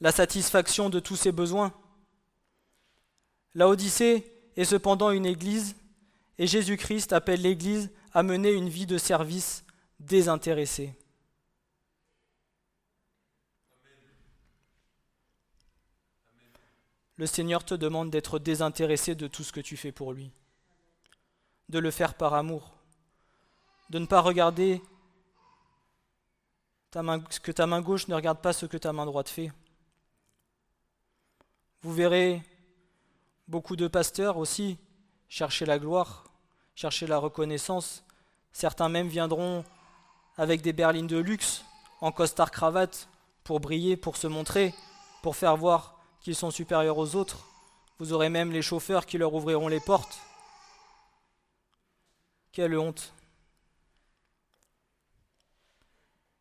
la 0.00 0.12
satisfaction 0.12 0.88
de 0.88 0.98
tous 0.98 1.14
ses 1.14 1.30
besoins. 1.30 1.74
La 3.54 3.68
Odyssée 3.68 4.32
est 4.56 4.64
cependant 4.64 5.10
une 5.10 5.26
Église 5.26 5.76
et 6.38 6.46
Jésus-Christ 6.46 7.12
appelle 7.12 7.42
l'Église 7.42 7.90
à 8.14 8.22
mener 8.22 8.50
une 8.50 8.70
vie 8.70 8.86
de 8.86 8.96
service 8.96 9.62
désintéressée. 9.98 10.94
Le 17.16 17.26
Seigneur 17.26 17.62
te 17.62 17.74
demande 17.74 18.08
d'être 18.08 18.38
désintéressé 18.38 19.14
de 19.14 19.26
tout 19.26 19.44
ce 19.44 19.52
que 19.52 19.60
tu 19.60 19.76
fais 19.76 19.92
pour 19.92 20.14
lui, 20.14 20.30
de 21.68 21.78
le 21.78 21.90
faire 21.90 22.14
par 22.14 22.32
amour, 22.32 22.79
de 23.90 23.98
ne 23.98 24.06
pas 24.06 24.20
regarder 24.20 24.82
ta 26.90 27.02
que 27.42 27.52
ta 27.52 27.66
main 27.66 27.80
gauche 27.80 28.08
ne 28.08 28.14
regarde 28.14 28.38
pas 28.38 28.52
ce 28.52 28.66
que 28.66 28.76
ta 28.76 28.92
main 28.92 29.04
droite 29.04 29.28
fait. 29.28 29.52
Vous 31.82 31.92
verrez 31.92 32.42
beaucoup 33.48 33.76
de 33.76 33.88
pasteurs 33.88 34.36
aussi 34.36 34.78
chercher 35.28 35.66
la 35.66 35.78
gloire, 35.78 36.24
chercher 36.74 37.06
la 37.06 37.18
reconnaissance. 37.18 38.04
Certains 38.52 38.88
même 38.88 39.08
viendront 39.08 39.64
avec 40.36 40.62
des 40.62 40.72
berlines 40.72 41.06
de 41.06 41.18
luxe, 41.18 41.64
en 42.00 42.12
costard 42.12 42.50
cravate, 42.50 43.08
pour 43.44 43.60
briller, 43.60 43.96
pour 43.96 44.16
se 44.16 44.26
montrer, 44.26 44.74
pour 45.22 45.36
faire 45.36 45.56
voir 45.56 46.00
qu'ils 46.20 46.36
sont 46.36 46.50
supérieurs 46.50 46.98
aux 46.98 47.16
autres. 47.16 47.46
Vous 47.98 48.12
aurez 48.12 48.28
même 48.28 48.52
les 48.52 48.62
chauffeurs 48.62 49.06
qui 49.06 49.18
leur 49.18 49.34
ouvriront 49.34 49.68
les 49.68 49.80
portes. 49.80 50.20
Quelle 52.52 52.78
honte. 52.78 53.12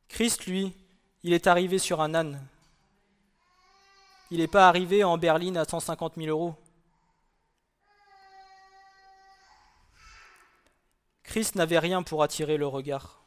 Christ, 0.10 0.48
lui, 0.48 0.76
il 1.24 1.34
est 1.34 1.48
arrivé 1.48 1.80
sur 1.80 2.02
un 2.02 2.14
âne. 2.14 2.46
Il 4.32 4.40
n'est 4.40 4.48
pas 4.48 4.68
arrivé 4.68 5.04
en 5.04 5.18
berline 5.18 5.58
à 5.58 5.66
150 5.66 6.16
000 6.18 6.28
euros. 6.28 6.56
Christ 11.24 11.56
n'avait 11.56 11.80
rien 11.80 12.04
pour 12.04 12.22
attirer 12.24 12.58
le 12.58 12.68
regard. 12.68 13.22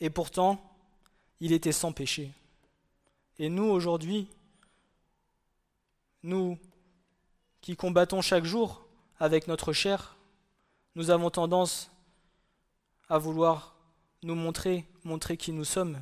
Et 0.00 0.10
pourtant, 0.10 0.60
il 1.40 1.52
était 1.52 1.72
sans 1.72 1.92
péché. 1.92 2.30
Et 3.38 3.48
nous, 3.48 3.64
aujourd'hui, 3.64 4.28
nous 6.22 6.58
qui 7.64 7.76
combattons 7.76 8.20
chaque 8.20 8.44
jour 8.44 8.84
avec 9.18 9.48
notre 9.48 9.72
chair, 9.72 10.18
nous 10.96 11.08
avons 11.08 11.30
tendance 11.30 11.90
à 13.08 13.16
vouloir 13.16 13.74
nous 14.22 14.34
montrer, 14.34 14.86
montrer 15.02 15.38
qui 15.38 15.50
nous 15.50 15.64
sommes, 15.64 15.98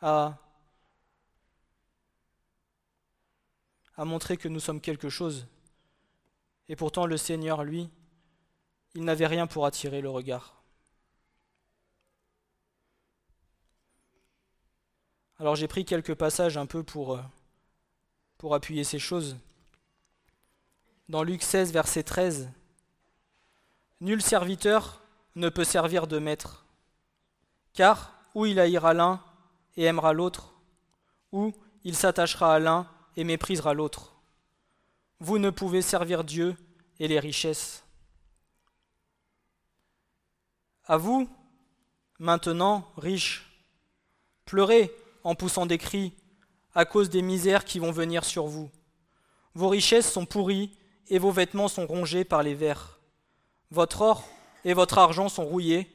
à 0.00 0.38
montrer 3.96 4.36
que 4.36 4.46
nous 4.46 4.60
sommes 4.60 4.80
quelque 4.80 5.08
chose. 5.08 5.48
Et 6.68 6.76
pourtant 6.76 7.06
le 7.06 7.16
Seigneur, 7.16 7.64
lui, 7.64 7.90
il 8.94 9.02
n'avait 9.02 9.26
rien 9.26 9.48
pour 9.48 9.66
attirer 9.66 10.00
le 10.00 10.10
regard. 10.10 10.62
Alors 15.40 15.56
j'ai 15.56 15.66
pris 15.66 15.84
quelques 15.84 16.14
passages 16.14 16.56
un 16.56 16.66
peu 16.66 16.84
pour, 16.84 17.16
euh, 17.16 17.22
pour 18.36 18.54
appuyer 18.54 18.84
ces 18.84 19.00
choses. 19.00 19.36
Dans 21.08 21.22
Luc 21.22 21.42
16, 21.42 21.72
verset 21.72 22.02
13, 22.02 22.50
Nul 24.02 24.20
serviteur 24.20 25.00
ne 25.36 25.48
peut 25.48 25.64
servir 25.64 26.06
de 26.06 26.18
maître, 26.18 26.66
car 27.72 28.12
ou 28.34 28.44
il 28.44 28.60
haïra 28.60 28.92
l'un 28.92 29.22
et 29.78 29.84
aimera 29.84 30.12
l'autre, 30.12 30.52
ou 31.32 31.54
il 31.82 31.96
s'attachera 31.96 32.54
à 32.54 32.58
l'un 32.58 32.86
et 33.16 33.24
méprisera 33.24 33.72
l'autre. 33.72 34.16
Vous 35.18 35.38
ne 35.38 35.48
pouvez 35.48 35.80
servir 35.80 36.24
Dieu 36.24 36.54
et 37.00 37.08
les 37.08 37.18
richesses. 37.18 37.84
À 40.84 40.98
vous, 40.98 41.26
maintenant 42.18 42.86
riches, 42.98 43.50
pleurez 44.44 44.94
en 45.24 45.34
poussant 45.34 45.64
des 45.64 45.78
cris 45.78 46.12
à 46.74 46.84
cause 46.84 47.08
des 47.08 47.22
misères 47.22 47.64
qui 47.64 47.78
vont 47.78 47.92
venir 47.92 48.26
sur 48.26 48.46
vous. 48.46 48.70
Vos 49.54 49.70
richesses 49.70 50.12
sont 50.12 50.26
pourries 50.26 50.77
et 51.10 51.18
vos 51.18 51.30
vêtements 51.30 51.68
sont 51.68 51.86
rongés 51.86 52.24
par 52.24 52.42
les 52.42 52.54
vers. 52.54 52.98
Votre 53.70 54.02
or 54.02 54.24
et 54.64 54.74
votre 54.74 54.98
argent 54.98 55.28
sont 55.28 55.44
rouillés, 55.44 55.90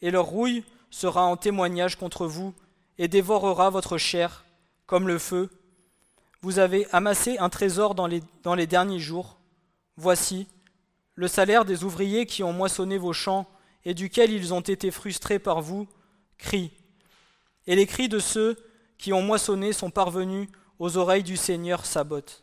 et 0.00 0.10
leur 0.10 0.26
rouille 0.26 0.64
sera 0.90 1.24
en 1.24 1.36
témoignage 1.36 1.96
contre 1.96 2.26
vous 2.26 2.54
et 2.98 3.08
dévorera 3.08 3.70
votre 3.70 3.98
chair 3.98 4.44
comme 4.86 5.08
le 5.08 5.18
feu 5.18 5.50
vous 6.42 6.58
avez 6.58 6.88
amassé 6.92 7.38
un 7.38 7.48
trésor 7.48 7.94
dans 7.94 8.08
les, 8.08 8.66
derniers 8.66 8.98
jours. 8.98 9.38
Voici 9.96 10.48
le 11.14 11.28
salaire 11.28 11.64
des 11.64 11.84
ouvriers 11.84 12.26
qui 12.26 12.42
ont 12.42 12.52
moissonné 12.52 12.98
vos 12.98 13.12
champs 13.12 13.48
et 13.84 13.94
duquel 13.94 14.32
ils 14.32 14.52
ont 14.52 14.60
été 14.60 14.90
frustrés 14.90 15.38
par 15.38 15.62
vous, 15.62 15.86
crie. 16.38 16.72
Et 17.68 17.76
les 17.76 17.86
cris 17.86 18.08
de 18.08 18.18
ceux 18.18 18.58
qui 18.98 19.12
ont 19.12 19.22
moissonné 19.22 19.72
sont 19.72 19.90
parvenus 19.90 20.48
aux 20.80 20.96
oreilles 20.96 21.22
du 21.22 21.36
Seigneur 21.36 21.86
Sabot. 21.86 22.41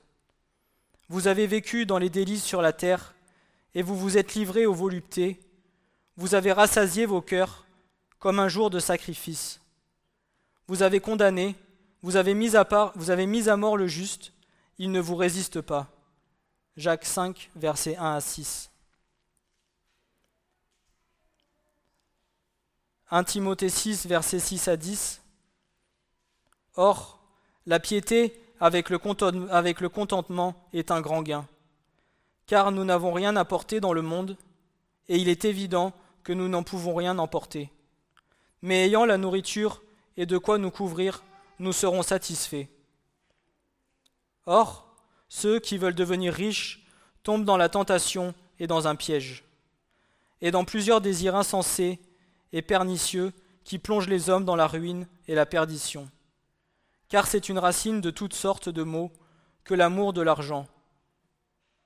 Vous 1.10 1.28
avez 1.28 1.47
vécu 1.47 1.86
dans 1.86 1.97
les 1.97 2.10
délices 2.10 2.43
sur 2.43 2.62
la 2.62 2.72
terre, 2.72 3.16
et 3.74 3.82
vous 3.82 3.97
vous 3.97 4.18
êtes 4.18 4.36
livrés 4.36 4.66
aux 4.66 4.74
voluptés. 4.74 5.39
Vous 6.18 6.36
avez 6.36 6.51
rassasié 6.51 7.05
vos 7.05 7.22
cœurs 7.22 7.66
comme 8.20 8.39
un 8.39 8.47
jour 8.47 8.70
de 8.70 8.80
sacrifice. 8.80 9.60
Vous 10.68 10.84
avez 10.84 10.99
condamné, 10.99 11.55
vous 12.03 12.16
avez 12.16 12.34
mis 12.34 12.55
à, 12.55 12.64
part, 12.64 12.91
vous 12.95 13.10
avez 13.10 13.26
mis 13.26 13.49
à 13.49 13.57
mort 13.57 13.76
le 13.76 13.88
juste, 13.88 14.34
il 14.78 14.91
ne 14.91 14.99
vous 14.99 15.16
résiste 15.16 15.62
pas. 15.62 15.88
Jacques 16.78 17.05
5, 17.05 17.49
versets 17.55 17.97
1 17.97 18.16
à 18.16 18.22
6. 18.22 18.70
1 23.12 23.24
Timothée 23.24 23.70
6, 23.70 24.05
versets 24.05 24.39
6 24.39 24.68
à 24.68 24.78
10. 24.78 25.22
Or, 26.76 27.20
la 27.66 27.80
piété 27.80 28.39
avec 28.60 28.89
le, 28.89 28.99
contentement 28.99 30.55
est 30.74 30.91
un 30.91 31.01
grand 31.01 31.22
gain, 31.22 31.47
car 32.45 32.72
nous 32.72 32.84
n'avons 32.84 33.14
rien 33.14 33.36
apporté 33.36 33.80
dans 33.80 33.93
le 33.93 34.01
monde, 34.01 34.38
et 35.07 35.18
il 35.18 35.30
est 35.30 35.45
évident 35.45 35.93
que 36.24 36.34
nous 36.34 36.47
n'en 36.47 36.64
pouvons 36.64 36.95
rien 36.95 37.18
emporter. 37.18 37.72
Mais 38.62 38.86
ayant 38.86 39.05
la 39.05 39.18
nourriture 39.18 39.82
et 40.18 40.26
de 40.26 40.38
quoi 40.38 40.57
nous 40.57 40.72
couvrir, 40.72 41.24
nous 41.60 41.74
serons 41.74 42.03
satisfaits. 42.03 42.68
Or, 44.45 44.93
ceux 45.30 45.60
qui 45.60 45.78
veulent 45.78 45.95
devenir 45.95 46.34
riches 46.34 46.86
tombent 47.24 47.45
dans 47.45 47.57
la 47.57 47.70
tentation 47.70 48.34
et 48.60 48.68
dans 48.68 48.88
un 48.88 48.95
piège, 48.95 49.45
et 50.41 50.51
dans 50.51 50.66
plusieurs 50.66 51.01
désirs 51.01 51.36
insensés 51.36 51.99
et 52.51 52.62
pernicieux 52.62 53.32
qui 53.64 53.78
plongent 53.78 54.07
les 54.07 54.30
hommes 54.30 54.45
dans 54.45 54.55
la 54.55 54.68
ruine 54.68 55.07
et 55.28 55.36
la 55.36 55.45
perdition. 55.45 56.10
Car 57.10 57.28
c'est 57.28 57.49
une 57.49 57.60
racine 57.60 58.01
de 58.01 58.12
toutes 58.12 58.34
sortes 58.34 58.70
de 58.70 58.84
maux 58.84 59.12
que 59.64 59.74
l'amour 59.74 60.14
de 60.14 60.22
l'argent. 60.22 60.68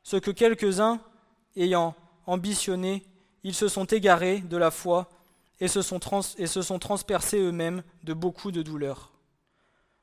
ce 0.04 0.18
que 0.18 0.32
quelques-uns, 0.32 1.00
ayant 1.56 1.96
ambitionné, 2.26 3.06
ils 3.44 3.56
se 3.56 3.68
sont 3.70 3.86
égarés 3.86 4.40
de 4.40 4.58
la 4.58 4.70
foi 4.70 5.10
et 5.60 5.68
se 5.70 5.82
sont, 5.82 6.00
et 6.38 6.48
se 6.48 6.62
sont 6.62 6.80
transpercés 6.80 7.40
eux-mêmes 7.40 7.84
de 8.04 8.14
beaucoup 8.14 8.52
de 8.52 8.62
douleurs. 8.62 9.14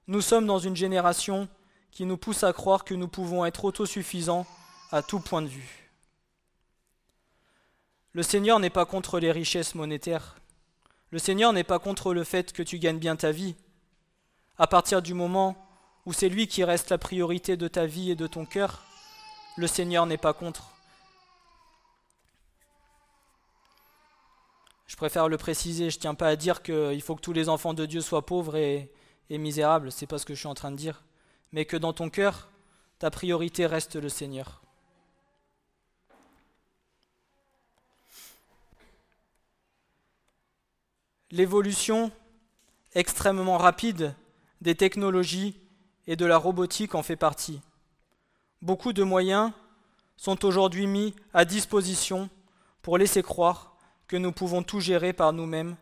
Nous 0.07 0.23
sommes 0.23 0.47
dans 0.47 0.59
une 0.59 0.77
génération 0.77 1.49
qui 1.91 2.07
nous 2.07 2.17
pousse 2.17 2.45
à 2.45 2.53
croire 2.53 2.85
que 2.85 2.95
nous 2.95 3.09
pouvons 3.09 3.45
être 3.45 3.65
autosuffisants 3.65 4.47
à 4.91 5.03
tout 5.03 5.21
point 5.21 5.43
de 5.43 5.49
vue. 5.49 5.91
Le 8.13 8.23
Seigneur 8.23 8.59
n'est 8.59 8.71
pas 8.71 8.87
contre 8.87 9.21
les 9.21 9.31
richesses 9.31 9.75
monétaires. 9.75 10.37
Le 11.11 11.19
Seigneur 11.19 11.53
n'est 11.53 11.65
pas 11.65 11.79
contre 11.79 12.13
le 12.13 12.25
fait 12.25 12.53
que 12.53 12.63
tu 12.63 12.79
gagnes 12.79 12.99
bien 12.99 13.17
ta 13.17 13.33
vie. 13.33 13.55
À 14.61 14.67
partir 14.67 15.01
du 15.01 15.15
moment 15.15 15.57
où 16.05 16.13
c'est 16.13 16.29
lui 16.29 16.47
qui 16.47 16.65
reste 16.65 16.91
la 16.91 16.99
priorité 16.99 17.57
de 17.57 17.67
ta 17.67 17.87
vie 17.87 18.11
et 18.11 18.15
de 18.15 18.27
ton 18.27 18.45
cœur, 18.45 18.85
le 19.57 19.67
Seigneur 19.67 20.05
n'est 20.05 20.19
pas 20.19 20.35
contre. 20.35 20.75
Je 24.87 24.97
préfère 24.97 25.31
le 25.31 25.39
préciser, 25.39 25.89
je 25.89 25.97
ne 25.97 26.01
tiens 26.03 26.15
pas 26.15 26.29
à 26.29 26.37
dire 26.37 26.63
qu'il 26.63 27.01
faut 27.01 27.17
que 27.17 27.23
tous 27.23 27.33
les 27.33 27.49
enfants 27.49 27.73
de 27.73 27.87
Dieu 27.87 28.03
soient 28.03 28.27
pauvres 28.27 28.55
et, 28.55 28.93
et 29.31 29.39
misérables, 29.39 29.91
c'est 29.91 30.07
pas 30.07 30.19
ce 30.19 30.27
que 30.27 30.35
je 30.35 30.41
suis 30.41 30.47
en 30.47 30.53
train 30.53 30.71
de 30.71 30.77
dire, 30.77 31.05
mais 31.53 31.65
que 31.65 31.79
dans 31.79 31.95
ton 31.95 32.11
cœur, 32.11 32.51
ta 32.99 33.11
priorité 33.11 33.65
reste 33.65 33.97
le 33.97 34.11
Seigneur. 34.11 34.61
L'évolution 41.31 42.13
extrêmement 42.95 43.57
rapide 43.57 44.15
des 44.61 44.75
technologies 44.75 45.59
et 46.07 46.17
de 46.17 46.27
la 46.27 46.37
robotique 46.37 46.95
en 46.95 47.03
fait 47.03 47.17
partie. 47.17 47.61
Beaucoup 48.63 48.93
de 48.93 49.03
moyens 49.03 49.53
sont 50.17 50.45
aujourd'hui 50.45 50.87
mis 50.87 51.15
à 51.33 51.45
disposition 51.45 52.29
pour 52.83 52.99
laisser 52.99 53.23
croire 53.23 53.77
que 54.07 54.17
nous 54.17 54.33
pouvons 54.33 54.63
tout 54.63 54.81
gérer 54.81 55.13
par 55.13 55.33
nous-mêmes, 55.33 55.77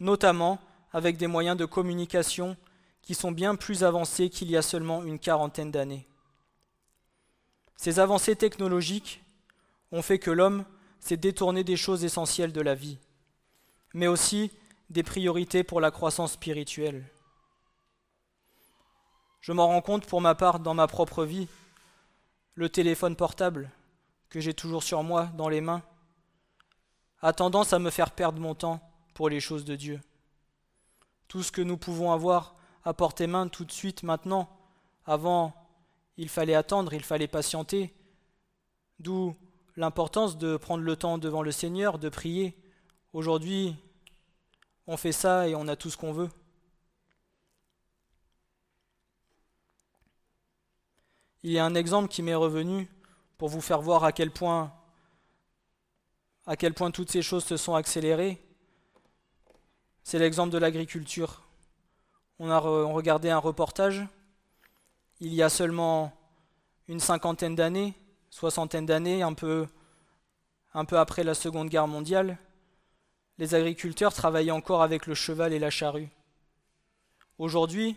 notamment 0.00 0.58
avec 0.92 1.16
des 1.16 1.26
moyens 1.26 1.56
de 1.56 1.66
communication 1.66 2.56
qui 3.02 3.14
sont 3.14 3.30
bien 3.30 3.54
plus 3.54 3.84
avancés 3.84 4.30
qu'il 4.30 4.50
y 4.50 4.56
a 4.56 4.62
seulement 4.62 5.04
une 5.04 5.18
quarantaine 5.18 5.70
d'années. 5.70 6.06
Ces 7.76 8.00
avancées 8.00 8.34
technologiques 8.34 9.22
ont 9.92 10.02
fait 10.02 10.18
que 10.18 10.30
l'homme 10.30 10.64
s'est 10.98 11.16
détourné 11.16 11.62
des 11.62 11.76
choses 11.76 12.04
essentielles 12.04 12.52
de 12.52 12.60
la 12.60 12.74
vie, 12.74 12.98
mais 13.94 14.08
aussi 14.08 14.50
des 14.90 15.02
priorités 15.02 15.62
pour 15.62 15.80
la 15.80 15.90
croissance 15.90 16.32
spirituelle. 16.32 17.04
Je 19.46 19.52
m'en 19.52 19.68
rends 19.68 19.80
compte 19.80 20.06
pour 20.06 20.20
ma 20.20 20.34
part 20.34 20.58
dans 20.58 20.74
ma 20.74 20.88
propre 20.88 21.24
vie. 21.24 21.46
Le 22.56 22.68
téléphone 22.68 23.14
portable 23.14 23.70
que 24.28 24.40
j'ai 24.40 24.54
toujours 24.54 24.82
sur 24.82 25.04
moi, 25.04 25.26
dans 25.36 25.48
les 25.48 25.60
mains, 25.60 25.84
a 27.22 27.32
tendance 27.32 27.72
à 27.72 27.78
me 27.78 27.90
faire 27.90 28.10
perdre 28.10 28.40
mon 28.40 28.56
temps 28.56 28.80
pour 29.14 29.28
les 29.28 29.38
choses 29.38 29.64
de 29.64 29.76
Dieu. 29.76 30.00
Tout 31.28 31.44
ce 31.44 31.52
que 31.52 31.62
nous 31.62 31.76
pouvons 31.76 32.10
avoir 32.10 32.56
à 32.84 32.92
portée 32.92 33.28
main 33.28 33.46
tout 33.46 33.64
de 33.64 33.70
suite 33.70 34.02
maintenant, 34.02 34.48
avant, 35.04 35.54
il 36.16 36.28
fallait 36.28 36.56
attendre, 36.56 36.92
il 36.92 37.04
fallait 37.04 37.28
patienter. 37.28 37.94
D'où 38.98 39.36
l'importance 39.76 40.38
de 40.38 40.56
prendre 40.56 40.82
le 40.82 40.96
temps 40.96 41.18
devant 41.18 41.42
le 41.42 41.52
Seigneur, 41.52 42.00
de 42.00 42.08
prier. 42.08 42.60
Aujourd'hui, 43.12 43.76
on 44.88 44.96
fait 44.96 45.12
ça 45.12 45.46
et 45.46 45.54
on 45.54 45.68
a 45.68 45.76
tout 45.76 45.90
ce 45.90 45.96
qu'on 45.96 46.12
veut. 46.12 46.30
Il 51.46 51.52
y 51.52 51.60
a 51.60 51.64
un 51.64 51.76
exemple 51.76 52.08
qui 52.08 52.22
m'est 52.22 52.34
revenu 52.34 52.90
pour 53.38 53.48
vous 53.48 53.60
faire 53.60 53.80
voir 53.80 54.02
à 54.02 54.10
quel 54.10 54.32
point 54.32 54.72
à 56.44 56.56
quel 56.56 56.74
point 56.74 56.90
toutes 56.90 57.08
ces 57.08 57.22
choses 57.22 57.44
se 57.44 57.56
sont 57.56 57.76
accélérées. 57.76 58.44
C'est 60.02 60.18
l'exemple 60.18 60.50
de 60.50 60.58
l'agriculture. 60.58 61.44
On 62.40 62.50
a 62.50 62.58
regardé 62.58 63.30
un 63.30 63.38
reportage 63.38 64.04
il 65.20 65.32
y 65.32 65.40
a 65.40 65.48
seulement 65.48 66.12
une 66.88 66.98
cinquantaine 66.98 67.54
d'années, 67.54 67.94
soixantaine 68.28 68.84
d'années, 68.84 69.22
un 69.22 69.32
peu, 69.32 69.68
un 70.74 70.84
peu 70.84 70.98
après 70.98 71.22
la 71.22 71.34
Seconde 71.34 71.68
Guerre 71.68 71.86
mondiale 71.86 72.38
les 73.38 73.54
agriculteurs 73.54 74.12
travaillaient 74.12 74.50
encore 74.50 74.82
avec 74.82 75.06
le 75.06 75.14
cheval 75.14 75.52
et 75.52 75.60
la 75.60 75.70
charrue. 75.70 76.08
Aujourd'hui, 77.38 77.96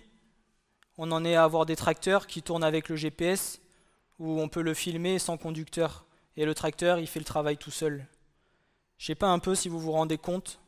on 1.01 1.13
en 1.13 1.23
est 1.23 1.35
à 1.35 1.45
avoir 1.45 1.65
des 1.65 1.77
tracteurs 1.77 2.27
qui 2.27 2.41
tournent 2.41 2.63
avec 2.65 2.89
le 2.89 2.97
GPS, 2.97 3.61
où 4.19 4.41
on 4.41 4.49
peut 4.49 4.61
le 4.61 4.73
filmer 4.73 5.17
sans 5.17 5.37
conducteur, 5.37 6.05
et 6.35 6.43
le 6.43 6.53
tracteur, 6.53 6.99
il 6.99 7.07
fait 7.07 7.19
le 7.19 7.25
travail 7.25 7.55
tout 7.55 7.71
seul. 7.71 8.05
Je 8.97 9.05
ne 9.05 9.07
sais 9.07 9.15
pas 9.15 9.29
un 9.29 9.39
peu 9.39 9.55
si 9.55 9.69
vous 9.69 9.79
vous 9.79 9.93
rendez 9.93 10.17
compte 10.17 10.59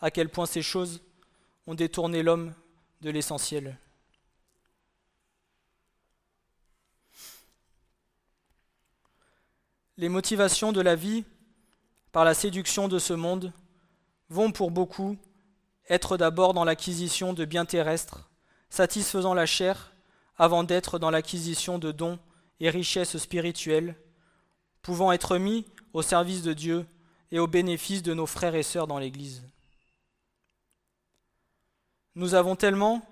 à 0.00 0.10
quel 0.10 0.30
point 0.30 0.46
ces 0.46 0.62
choses 0.62 1.02
ont 1.66 1.74
détourné 1.74 2.22
l'homme 2.22 2.54
de 3.02 3.10
l'essentiel. 3.10 3.76
Les 9.98 10.08
motivations 10.08 10.72
de 10.72 10.80
la 10.80 10.96
vie 10.96 11.26
par 12.10 12.24
la 12.24 12.32
séduction 12.32 12.88
de 12.88 12.98
ce 12.98 13.12
monde 13.12 13.52
vont 14.30 14.50
pour 14.50 14.70
beaucoup 14.70 15.18
être 15.90 16.16
d'abord 16.16 16.54
dans 16.54 16.64
l'acquisition 16.64 17.34
de 17.34 17.44
biens 17.44 17.66
terrestres, 17.66 18.29
satisfaisant 18.70 19.34
la 19.34 19.46
chair, 19.46 19.92
avant 20.38 20.64
d'être 20.64 20.98
dans 20.98 21.10
l'acquisition 21.10 21.78
de 21.78 21.92
dons 21.92 22.18
et 22.60 22.70
richesses 22.70 23.18
spirituelles, 23.18 23.96
pouvant 24.80 25.12
être 25.12 25.36
mis 25.36 25.66
au 25.92 26.02
service 26.02 26.42
de 26.42 26.52
Dieu 26.52 26.86
et 27.30 27.38
au 27.38 27.46
bénéfice 27.46 28.02
de 28.02 28.14
nos 28.14 28.26
frères 28.26 28.54
et 28.54 28.62
sœurs 28.62 28.86
dans 28.86 28.98
l'Église. 28.98 29.44
Nous 32.14 32.34
avons 32.34 32.56
tellement, 32.56 33.02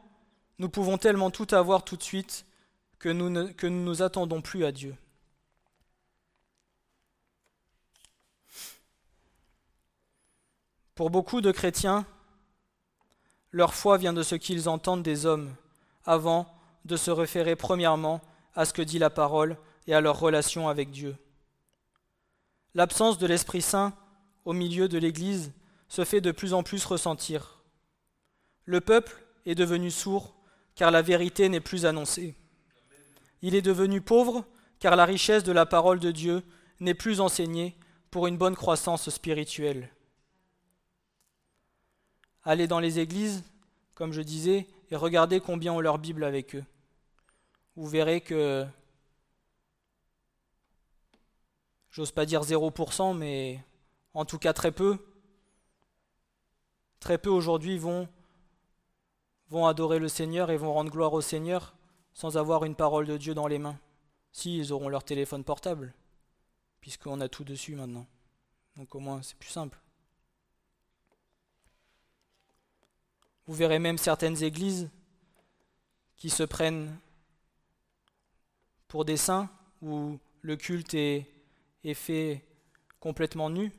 nous 0.59 0.69
pouvons 0.69 0.99
tellement 0.99 1.31
tout 1.31 1.47
avoir 1.53 1.85
tout 1.85 1.97
de 1.97 2.03
suite 2.03 2.47
que 2.99 3.09
nous 3.09 3.31
ne 3.31 3.69
nous 3.69 4.03
attendons 4.03 4.41
plus 4.41 4.65
à 4.65 4.73
Dieu. 4.73 4.97
Pour 10.95 11.11
beaucoup 11.11 11.41
de 11.41 11.53
chrétiens, 11.53 12.05
leur 13.53 13.75
foi 13.75 13.97
vient 13.97 14.13
de 14.13 14.23
ce 14.23 14.35
qu'ils 14.35 14.69
entendent 14.69 15.03
des 15.03 15.27
hommes, 15.27 15.55
avant 16.05 16.47
de 16.85 16.97
se 16.97 17.11
référer 17.11 17.57
premièrement 17.57 18.21
à 18.55 18.65
ce 18.65 18.73
que 18.73 18.83
dit 18.83 18.99
la 18.99 19.11
parole 19.11 19.57
et 19.87 19.95
à 19.95 20.01
leur 20.01 20.19
relation 20.19 20.69
avec 20.69 20.91
Dieu. 20.91 21.17
L'absence 22.75 23.19
de 23.19 23.27
l'Esprit 23.27 23.63
Saint 23.63 23.95
au 24.45 24.53
milieu 24.53 24.89
de 24.89 24.99
l'Église 24.99 25.53
se 25.89 26.05
fait 26.05 26.21
de 26.21 26.33
plus 26.33 26.53
en 26.53 26.63
plus 26.63 26.85
ressentir. 26.85 27.63
Le 28.65 28.81
peuple 28.81 29.23
est 29.47 29.55
devenu 29.55 29.91
sourd 29.91 30.35
car 30.75 30.91
la 30.91 31.03
vérité 31.03 31.49
n'est 31.49 31.61
plus 31.61 31.87
annoncée. 31.87 32.35
Il 33.43 33.55
est 33.55 33.63
devenu 33.63 34.01
pauvre 34.01 34.45
car 34.79 34.97
la 34.97 35.05
richesse 35.05 35.45
de 35.45 35.53
la 35.53 35.67
parole 35.67 35.99
de 35.99 36.11
Dieu 36.11 36.43
n'est 36.81 36.95
plus 36.95 37.21
enseignée 37.21 37.77
pour 38.11 38.27
une 38.27 38.37
bonne 38.37 38.57
croissance 38.57 39.11
spirituelle. 39.11 39.91
Allez 42.45 42.67
dans 42.67 42.81
les 42.81 42.99
églises, 42.99 43.45
comme 43.95 44.13
je 44.13 44.23
disais, 44.23 44.67
et 44.91 44.97
regardez 44.97 45.41
combien 45.41 45.73
ont 45.73 45.81
leur 45.81 45.99
Bible 45.99 46.25
avec 46.25 46.55
eux. 46.55 46.65
Vous 47.77 47.87
verrez 47.87 48.21
que, 48.21 48.67
j'ose 51.91 52.13
pas 52.13 52.27
dire 52.27 52.43
0%, 52.43 53.17
mais 53.17 53.63
en 54.15 54.25
tout 54.25 54.39
cas 54.39 54.53
très 54.53 54.73
peu, 54.73 54.99
très 57.01 57.19
peu 57.19 57.31
aujourd'hui 57.31 57.79
vont, 57.79 58.09
vont 59.49 59.67
adorer 59.67 59.99
le 59.99 60.09
Seigneur 60.09 60.51
et 60.51 60.57
vont 60.57 60.73
rendre 60.73 60.91
gloire 60.91 61.13
au 61.13 61.21
Seigneur 61.21 61.75
sans 62.13 62.37
avoir 62.37 62.65
une 62.65 62.75
parole 62.75 63.07
de 63.07 63.17
Dieu 63.17 63.35
dans 63.35 63.47
les 63.47 63.59
mains. 63.59 63.79
Si, 64.33 64.59
ils 64.59 64.73
auront 64.73 64.89
leur 64.89 65.05
téléphone 65.05 65.45
portable, 65.45 65.95
puisqu'on 66.81 67.21
a 67.21 67.29
tout 67.29 67.45
dessus 67.45 67.75
maintenant. 67.77 68.07
Donc 68.77 68.95
au 68.95 69.01
moins, 69.01 69.23
c'est 69.23 69.37
plus 69.37 69.51
simple. 69.51 69.81
Vous 73.49 73.55
verrez 73.55 73.79
même 73.79 73.97
certaines 73.97 74.43
églises 74.45 74.91
qui 76.19 76.29
se 76.29 76.43
prennent 76.43 76.95
pour 78.89 79.07
des 79.07 79.17
saints, 79.17 79.49
où 79.81 80.19
le 80.43 80.57
culte 80.57 80.93
est, 80.93 81.27
fait 81.95 82.45
complètement 83.01 83.49
nu, 83.49 83.73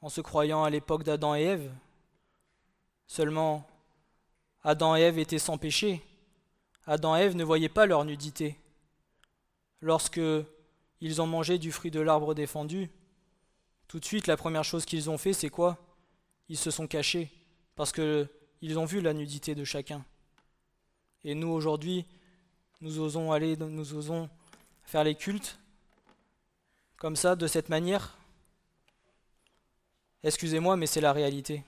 en 0.00 0.08
se 0.08 0.22
croyant 0.22 0.64
à 0.64 0.70
l'époque 0.70 1.02
d'Adam 1.02 1.34
et 1.34 1.42
Ève. 1.42 1.70
Seulement, 3.06 3.68
Adam 4.64 4.96
et 4.96 5.02
Ève 5.02 5.18
étaient 5.18 5.38
sans 5.38 5.58
péché. 5.58 6.02
Adam 6.86 7.14
et 7.14 7.20
Ève 7.20 7.36
ne 7.36 7.44
voyaient 7.44 7.68
pas 7.68 7.84
leur 7.84 8.06
nudité. 8.06 8.56
Lorsque 9.82 10.20
ils 11.02 11.20
ont 11.20 11.26
mangé 11.26 11.58
du 11.58 11.72
fruit 11.72 11.90
de 11.90 12.00
l'arbre 12.00 12.32
défendu, 12.32 12.90
tout 13.86 14.00
de 14.00 14.06
suite, 14.06 14.26
la 14.26 14.38
première 14.38 14.64
chose 14.64 14.86
qu'ils 14.86 15.10
ont 15.10 15.18
fait, 15.18 15.34
c'est 15.34 15.50
quoi? 15.50 15.76
Ils 16.48 16.56
se 16.56 16.70
sont 16.70 16.86
cachés, 16.86 17.30
parce 17.76 17.92
que 17.92 18.26
ils 18.60 18.78
ont 18.78 18.84
vu 18.84 19.00
la 19.00 19.12
nudité 19.12 19.54
de 19.54 19.64
chacun. 19.64 20.04
Et 21.24 21.34
nous, 21.34 21.48
aujourd'hui, 21.48 22.06
nous 22.80 22.98
osons 22.98 23.32
aller, 23.32 23.56
nous 23.56 23.94
osons 23.94 24.28
faire 24.84 25.04
les 25.04 25.14
cultes 25.14 25.58
comme 26.96 27.16
ça, 27.16 27.36
de 27.36 27.46
cette 27.46 27.68
manière 27.68 28.18
Excusez-moi, 30.24 30.76
mais 30.76 30.86
c'est 30.86 31.00
la 31.00 31.12
réalité. 31.12 31.62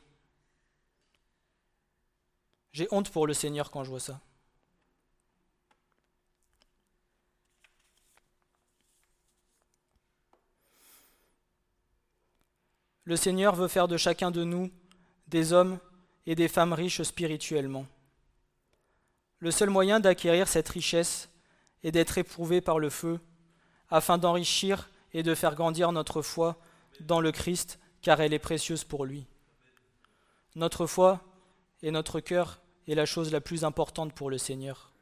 J'ai 2.73 2.89
honte 2.91 3.11
pour 3.11 3.27
le 3.27 3.35
Seigneur 3.35 3.71
quand 3.71 3.85
je 3.85 3.91
vois 3.91 4.01
ça. 4.01 4.21
Le 13.05 13.17
Seigneur 13.17 13.55
veut 13.55 13.69
faire 13.69 13.89
de 13.89 13.97
chacun 13.97 14.31
de 14.31 14.45
nous 14.45 14.71
des 15.29 15.53
hommes 15.53 15.79
et 16.27 16.35
des 16.35 16.49
femmes 16.49 16.73
riches 16.73 17.03
spirituellement. 17.03 17.87
Le 19.39 19.51
seul 19.51 19.71
moyen 19.71 20.01
d'acquérir 20.01 20.49
cette 20.49 20.69
richesse 20.69 21.31
est 21.83 21.93
d'être 21.93 22.19
éprouvé 22.19 22.61
par 22.61 22.79
le 22.79 22.91
feu, 22.91 23.21
afin 23.89 24.19
d'enrichir 24.19 24.91
et 25.13 25.23
de 25.23 25.35
faire 25.35 25.55
grandir 25.55 25.93
notre 25.93 26.23
foi 26.23 26.59
dans 27.01 27.21
le 27.21 27.33
Christ, 27.33 27.79
car 28.03 28.21
elle 28.21 28.35
est 28.35 28.39
précieuse 28.39 28.85
pour 28.85 29.05
lui. 29.05 29.27
Notre 30.55 30.87
foi 30.87 31.21
et 31.83 31.91
notre 31.91 32.21
cœur 32.21 32.61
est 32.87 32.95
la 32.95 33.07
chose 33.07 33.33
la 33.33 33.41
plus 33.41 33.65
importante 33.65 34.13
pour 34.13 34.31
le 34.31 34.39
Seigneur. 34.39 34.93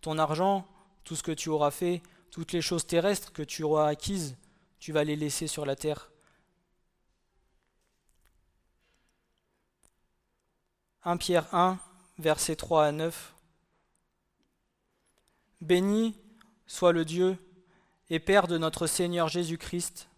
Ton 0.00 0.18
argent, 0.18 0.66
tout 1.04 1.16
ce 1.16 1.22
que 1.22 1.32
tu 1.32 1.48
auras 1.48 1.70
fait, 1.70 2.02
toutes 2.30 2.52
les 2.52 2.62
choses 2.62 2.86
terrestres 2.86 3.32
que 3.32 3.42
tu 3.42 3.62
auras 3.62 3.88
acquises, 3.88 4.36
tu 4.78 4.92
vas 4.92 5.04
les 5.04 5.16
laisser 5.16 5.46
sur 5.46 5.66
la 5.66 5.76
terre. 5.76 6.10
1 11.02 11.16
Pierre 11.16 11.54
1, 11.54 11.78
versets 12.18 12.56
3 12.56 12.84
à 12.84 12.92
9. 12.92 13.34
Béni 15.62 16.14
soit 16.66 16.92
le 16.92 17.06
Dieu 17.06 17.38
et 18.10 18.18
Père 18.18 18.46
de 18.46 18.58
notre 18.58 18.86
Seigneur 18.86 19.28
Jésus-Christ, 19.28 20.10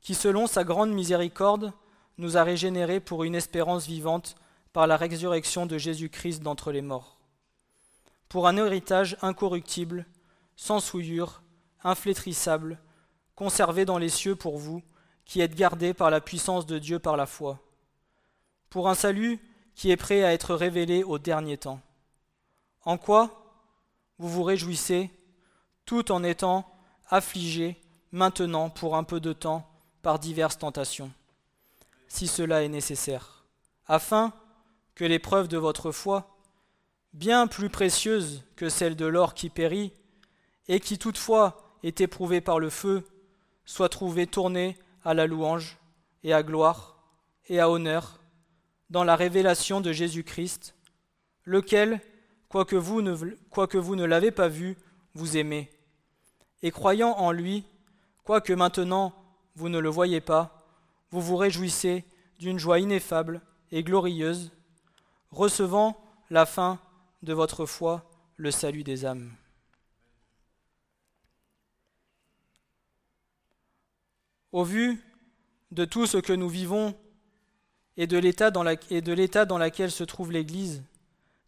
qui 0.00 0.14
selon 0.14 0.46
sa 0.46 0.64
grande 0.64 0.92
miséricorde 0.92 1.74
nous 2.16 2.38
a 2.38 2.42
régénérés 2.42 3.00
pour 3.00 3.24
une 3.24 3.34
espérance 3.34 3.86
vivante 3.86 4.36
par 4.72 4.86
la 4.86 4.96
résurrection 4.96 5.66
de 5.66 5.76
Jésus-Christ 5.76 6.42
d'entre 6.42 6.72
les 6.72 6.82
morts, 6.82 7.18
pour 8.30 8.48
un 8.48 8.56
héritage 8.56 9.18
incorruptible, 9.20 10.06
sans 10.56 10.80
souillure, 10.80 11.42
inflétrissable, 11.84 12.80
conservé 13.34 13.84
dans 13.84 13.98
les 13.98 14.08
cieux 14.08 14.36
pour 14.36 14.56
vous, 14.56 14.82
qui 15.26 15.42
êtes 15.42 15.54
gardés 15.54 15.92
par 15.92 16.10
la 16.10 16.22
puissance 16.22 16.64
de 16.64 16.78
Dieu 16.78 16.98
par 16.98 17.18
la 17.18 17.26
foi, 17.26 17.60
pour 18.70 18.88
un 18.88 18.94
salut 18.94 19.38
qui 19.78 19.92
est 19.92 19.96
prêt 19.96 20.24
à 20.24 20.32
être 20.32 20.56
révélé 20.56 21.04
au 21.04 21.20
dernier 21.20 21.56
temps. 21.56 21.80
En 22.84 22.98
quoi 22.98 23.44
vous 24.18 24.28
vous 24.28 24.42
réjouissez, 24.42 25.08
tout 25.84 26.10
en 26.10 26.24
étant 26.24 26.68
affligés 27.08 27.80
maintenant 28.10 28.70
pour 28.70 28.96
un 28.96 29.04
peu 29.04 29.20
de 29.20 29.32
temps 29.32 29.70
par 30.02 30.18
diverses 30.18 30.58
tentations, 30.58 31.12
si 32.08 32.26
cela 32.26 32.64
est 32.64 32.68
nécessaire, 32.68 33.44
afin 33.86 34.32
que 34.96 35.04
l'épreuve 35.04 35.46
de 35.46 35.58
votre 35.58 35.92
foi, 35.92 36.36
bien 37.12 37.46
plus 37.46 37.70
précieuse 37.70 38.42
que 38.56 38.68
celle 38.68 38.96
de 38.96 39.06
l'or 39.06 39.32
qui 39.32 39.48
périt, 39.48 39.92
et 40.66 40.80
qui 40.80 40.98
toutefois 40.98 41.78
est 41.84 42.00
éprouvée 42.00 42.40
par 42.40 42.58
le 42.58 42.68
feu, 42.68 43.06
soit 43.64 43.88
trouvée 43.88 44.26
tournée 44.26 44.76
à 45.04 45.14
la 45.14 45.28
louange 45.28 45.78
et 46.24 46.32
à 46.32 46.42
gloire 46.42 46.98
et 47.46 47.60
à 47.60 47.70
honneur 47.70 48.17
dans 48.90 49.04
la 49.04 49.16
révélation 49.16 49.80
de 49.80 49.92
Jésus-Christ, 49.92 50.74
lequel, 51.44 52.00
quoique 52.48 52.76
vous 52.76 53.02
ne, 53.02 54.04
l'avez 54.04 54.30
pas 54.30 54.48
vu, 54.48 54.76
vous 55.14 55.36
aimez. 55.36 55.70
Et 56.62 56.70
croyant 56.70 57.12
en 57.12 57.32
lui, 57.32 57.64
quoique 58.24 58.52
maintenant 58.52 59.14
vous 59.54 59.68
ne 59.68 59.78
le 59.78 59.88
voyez 59.88 60.20
pas, 60.20 60.66
vous 61.10 61.20
vous 61.20 61.36
réjouissez 61.36 62.04
d'une 62.38 62.58
joie 62.58 62.78
ineffable 62.78 63.40
et 63.70 63.82
glorieuse, 63.82 64.52
recevant 65.30 66.00
la 66.30 66.46
fin 66.46 66.78
de 67.22 67.32
votre 67.32 67.66
foi, 67.66 68.08
le 68.36 68.50
salut 68.50 68.84
des 68.84 69.04
âmes. 69.04 69.32
Au 74.52 74.64
vu 74.64 75.02
de 75.72 75.84
tout 75.84 76.06
ce 76.06 76.16
que 76.16 76.32
nous 76.32 76.48
vivons 76.48 76.94
et 77.98 78.06
de 78.06 78.16
l'état 78.16 78.50
dans, 78.52 78.62
dans, 78.62 79.58
lequel 79.58 79.90
se 79.90 80.04
trouve 80.04 80.30
l'Église, 80.30 80.82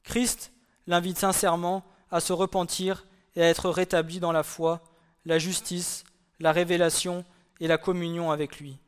Christ 0.02 0.52
l'invite 0.88 1.16
sincèrement 1.16 1.84
à 2.10 2.18
se 2.18 2.32
repentir 2.32 3.06
et 3.36 3.42
à 3.42 3.48
être 3.48 3.70
rétabli 3.70 4.18
dans 4.18 4.32
la 4.32 4.42
foi, 4.42 4.82
la 5.24 5.38
justice, 5.38 6.02
la 6.40 6.50
révélation 6.50 7.24
et 7.60 7.68
la 7.68 7.78
communion 7.78 8.32
avec 8.32 8.58
lui. 8.58 8.78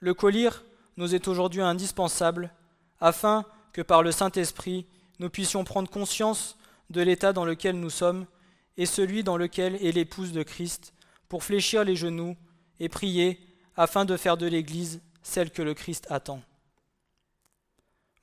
Le 0.00 0.12
colire 0.12 0.64
nous 0.96 1.14
est 1.14 1.28
aujourd'hui 1.28 1.62
indispensable 1.62 2.50
afin 3.00 3.44
que 3.72 3.80
par 3.80 4.02
le 4.02 4.10
Saint-Esprit 4.10 4.86
nous 5.20 5.30
puissions 5.30 5.62
prendre 5.62 5.88
conscience 5.88 6.58
de 6.90 7.00
l'état 7.00 7.32
dans 7.32 7.44
lequel 7.44 7.78
nous 7.78 7.90
sommes 7.90 8.26
et 8.76 8.86
celui 8.86 9.22
dans 9.22 9.36
lequel 9.36 9.76
est 9.76 9.92
l'épouse 9.92 10.32
de 10.32 10.42
Christ, 10.42 10.94
pour 11.28 11.44
fléchir 11.44 11.84
les 11.84 11.94
genoux 11.94 12.36
et 12.80 12.88
prier 12.88 13.38
afin 13.76 14.04
de 14.04 14.16
faire 14.16 14.36
de 14.36 14.46
l'Église 14.46 15.00
celle 15.22 15.50
que 15.50 15.62
le 15.62 15.74
Christ 15.74 16.06
attend. 16.10 16.42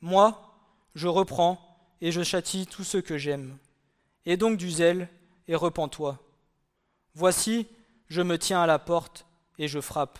Moi, 0.01 0.55
je 0.95 1.07
reprends 1.07 1.59
et 2.01 2.11
je 2.11 2.23
châtie 2.23 2.67
tous 2.67 2.83
ceux 2.83 3.01
que 3.01 3.17
j'aime. 3.17 3.57
Et 4.25 4.37
donc 4.37 4.57
du 4.57 4.69
zèle 4.69 5.09
et 5.47 5.55
repens-toi. 5.55 6.19
Voici, 7.13 7.67
je 8.07 8.21
me 8.21 8.37
tiens 8.37 8.61
à 8.61 8.67
la 8.67 8.79
porte 8.79 9.25
et 9.57 9.67
je 9.67 9.79
frappe. 9.79 10.19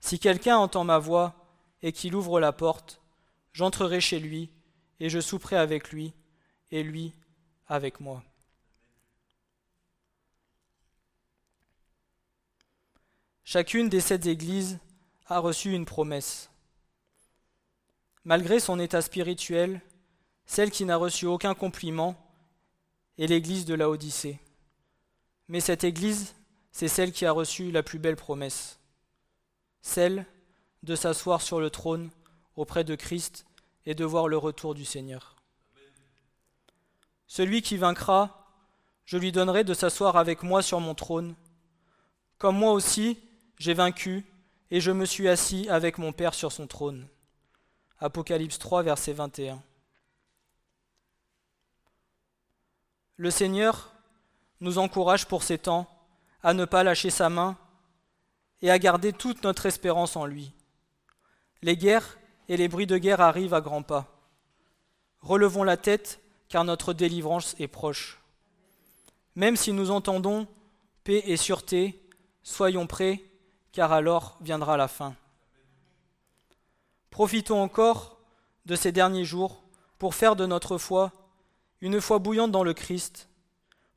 Si 0.00 0.18
quelqu'un 0.18 0.56
entend 0.56 0.84
ma 0.84 0.98
voix 0.98 1.34
et 1.82 1.92
qu'il 1.92 2.14
ouvre 2.14 2.40
la 2.40 2.52
porte, 2.52 3.00
j'entrerai 3.52 4.00
chez 4.00 4.20
lui 4.20 4.50
et 5.00 5.08
je 5.10 5.20
souperai 5.20 5.56
avec 5.56 5.90
lui 5.90 6.12
et 6.70 6.82
lui 6.82 7.12
avec 7.68 8.00
moi. 8.00 8.22
Chacune 13.44 13.88
des 13.88 14.00
sept 14.00 14.26
églises 14.26 14.78
a 15.28 15.38
reçu 15.38 15.72
une 15.72 15.84
promesse. 15.84 16.50
Malgré 18.24 18.60
son 18.60 18.78
état 18.78 19.02
spirituel, 19.02 19.80
celle 20.46 20.70
qui 20.70 20.84
n'a 20.84 20.96
reçu 20.96 21.26
aucun 21.26 21.54
compliment 21.54 22.16
est 23.18 23.26
l'église 23.26 23.64
de 23.64 23.74
la 23.74 23.90
Odyssée. 23.90 24.38
Mais 25.48 25.60
cette 25.60 25.84
église, 25.84 26.34
c'est 26.70 26.88
celle 26.88 27.12
qui 27.12 27.26
a 27.26 27.32
reçu 27.32 27.70
la 27.70 27.82
plus 27.82 27.98
belle 27.98 28.16
promesse, 28.16 28.78
celle 29.80 30.26
de 30.82 30.94
s'asseoir 30.94 31.40
sur 31.40 31.60
le 31.60 31.70
trône 31.70 32.10
auprès 32.54 32.84
de 32.84 32.94
Christ 32.94 33.46
et 33.84 33.94
de 33.94 34.04
voir 34.04 34.28
le 34.28 34.36
retour 34.36 34.74
du 34.74 34.84
Seigneur. 34.84 35.36
Celui 37.26 37.62
qui 37.62 37.76
vaincra, 37.76 38.52
je 39.04 39.16
lui 39.16 39.32
donnerai 39.32 39.64
de 39.64 39.74
s'asseoir 39.74 40.16
avec 40.16 40.42
moi 40.42 40.62
sur 40.62 40.80
mon 40.80 40.94
trône, 40.94 41.34
comme 42.38 42.56
moi 42.56 42.72
aussi 42.72 43.18
j'ai 43.58 43.74
vaincu 43.74 44.24
et 44.70 44.80
je 44.80 44.90
me 44.90 45.04
suis 45.04 45.28
assis 45.28 45.68
avec 45.68 45.98
mon 45.98 46.12
Père 46.12 46.34
sur 46.34 46.52
son 46.52 46.66
trône. 46.66 47.08
Apocalypse 47.98 48.58
3, 48.58 48.82
verset 48.82 49.12
21. 49.12 49.62
Le 53.16 53.30
Seigneur 53.30 53.92
nous 54.60 54.78
encourage 54.78 55.26
pour 55.26 55.42
ces 55.42 55.58
temps 55.58 55.86
à 56.42 56.52
ne 56.52 56.64
pas 56.64 56.84
lâcher 56.84 57.10
sa 57.10 57.28
main 57.30 57.56
et 58.62 58.70
à 58.70 58.78
garder 58.78 59.12
toute 59.12 59.42
notre 59.42 59.66
espérance 59.66 60.16
en 60.16 60.26
lui. 60.26 60.52
Les 61.62 61.76
guerres 61.76 62.18
et 62.48 62.56
les 62.56 62.68
bruits 62.68 62.86
de 62.86 62.98
guerre 62.98 63.20
arrivent 63.20 63.54
à 63.54 63.60
grands 63.60 63.82
pas. 63.82 64.12
Relevons 65.20 65.64
la 65.64 65.76
tête 65.76 66.20
car 66.48 66.64
notre 66.64 66.92
délivrance 66.92 67.56
est 67.58 67.68
proche. 67.68 68.20
Même 69.34 69.56
si 69.56 69.72
nous 69.72 69.90
entendons 69.90 70.46
paix 71.04 71.22
et 71.26 71.36
sûreté, 71.36 72.02
soyons 72.42 72.86
prêts 72.86 73.22
car 73.76 73.92
alors 73.92 74.38
viendra 74.40 74.78
la 74.78 74.88
fin. 74.88 75.14
Profitons 77.10 77.60
encore 77.60 78.16
de 78.64 78.74
ces 78.74 78.90
derniers 78.90 79.26
jours 79.26 79.62
pour 79.98 80.14
faire 80.14 80.34
de 80.34 80.46
notre 80.46 80.78
foi 80.78 81.12
une 81.82 82.00
foi 82.00 82.18
bouillante 82.18 82.50
dans 82.50 82.64
le 82.64 82.72
Christ, 82.72 83.28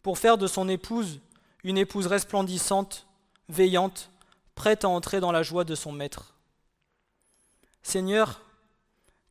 pour 0.04 0.18
faire 0.18 0.38
de 0.38 0.48
son 0.48 0.68
épouse 0.68 1.22
une 1.64 1.78
épouse 1.78 2.08
resplendissante, 2.08 3.08
veillante, 3.48 4.12
prête 4.54 4.84
à 4.84 4.90
entrer 4.90 5.22
dans 5.22 5.32
la 5.32 5.44
joie 5.44 5.64
de 5.64 5.76
son 5.76 5.94
Maître. 5.94 6.36
Seigneur, 7.82 8.42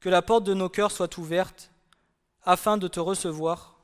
que 0.01 0.09
la 0.09 0.23
porte 0.23 0.45
de 0.45 0.55
nos 0.55 0.71
cœurs 0.71 0.93
soit 0.93 1.19
ouverte 1.19 1.71
afin 2.43 2.79
de 2.79 2.89
te 2.89 3.01
recevoir, 3.01 3.77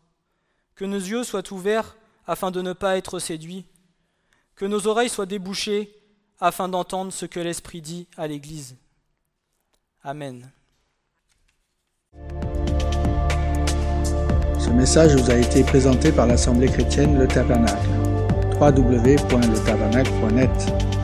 que 0.77 0.87
nos 0.87 0.97
yeux 0.97 1.25
soient 1.25 1.53
ouverts 1.53 1.95
afin 2.27 2.51
de 2.51 2.63
ne 2.63 2.73
pas 2.73 2.97
être 2.97 3.19
séduits, 3.19 3.67
que 4.57 4.65
nos 4.65 4.87
oreilles 4.87 5.11
soient 5.11 5.27
débouchées 5.27 6.01
afin 6.41 6.69
d'entendre 6.69 7.13
ce 7.13 7.27
que 7.27 7.39
l'Esprit 7.41 7.81
dit 7.81 8.07
à 8.17 8.27
l'Église. 8.27 8.77
Amen. 10.03 10.51
Ce 14.59 14.71
message 14.71 15.15
vous 15.17 15.31
a 15.31 15.37
été 15.37 15.63
présenté 15.63 16.11
par 16.13 16.27
l'Assemblée 16.27 16.69
chrétienne 16.69 17.19
Le 17.19 17.29
Tabernacle. 17.29 17.89
www.letabernacle.net. 18.61 21.04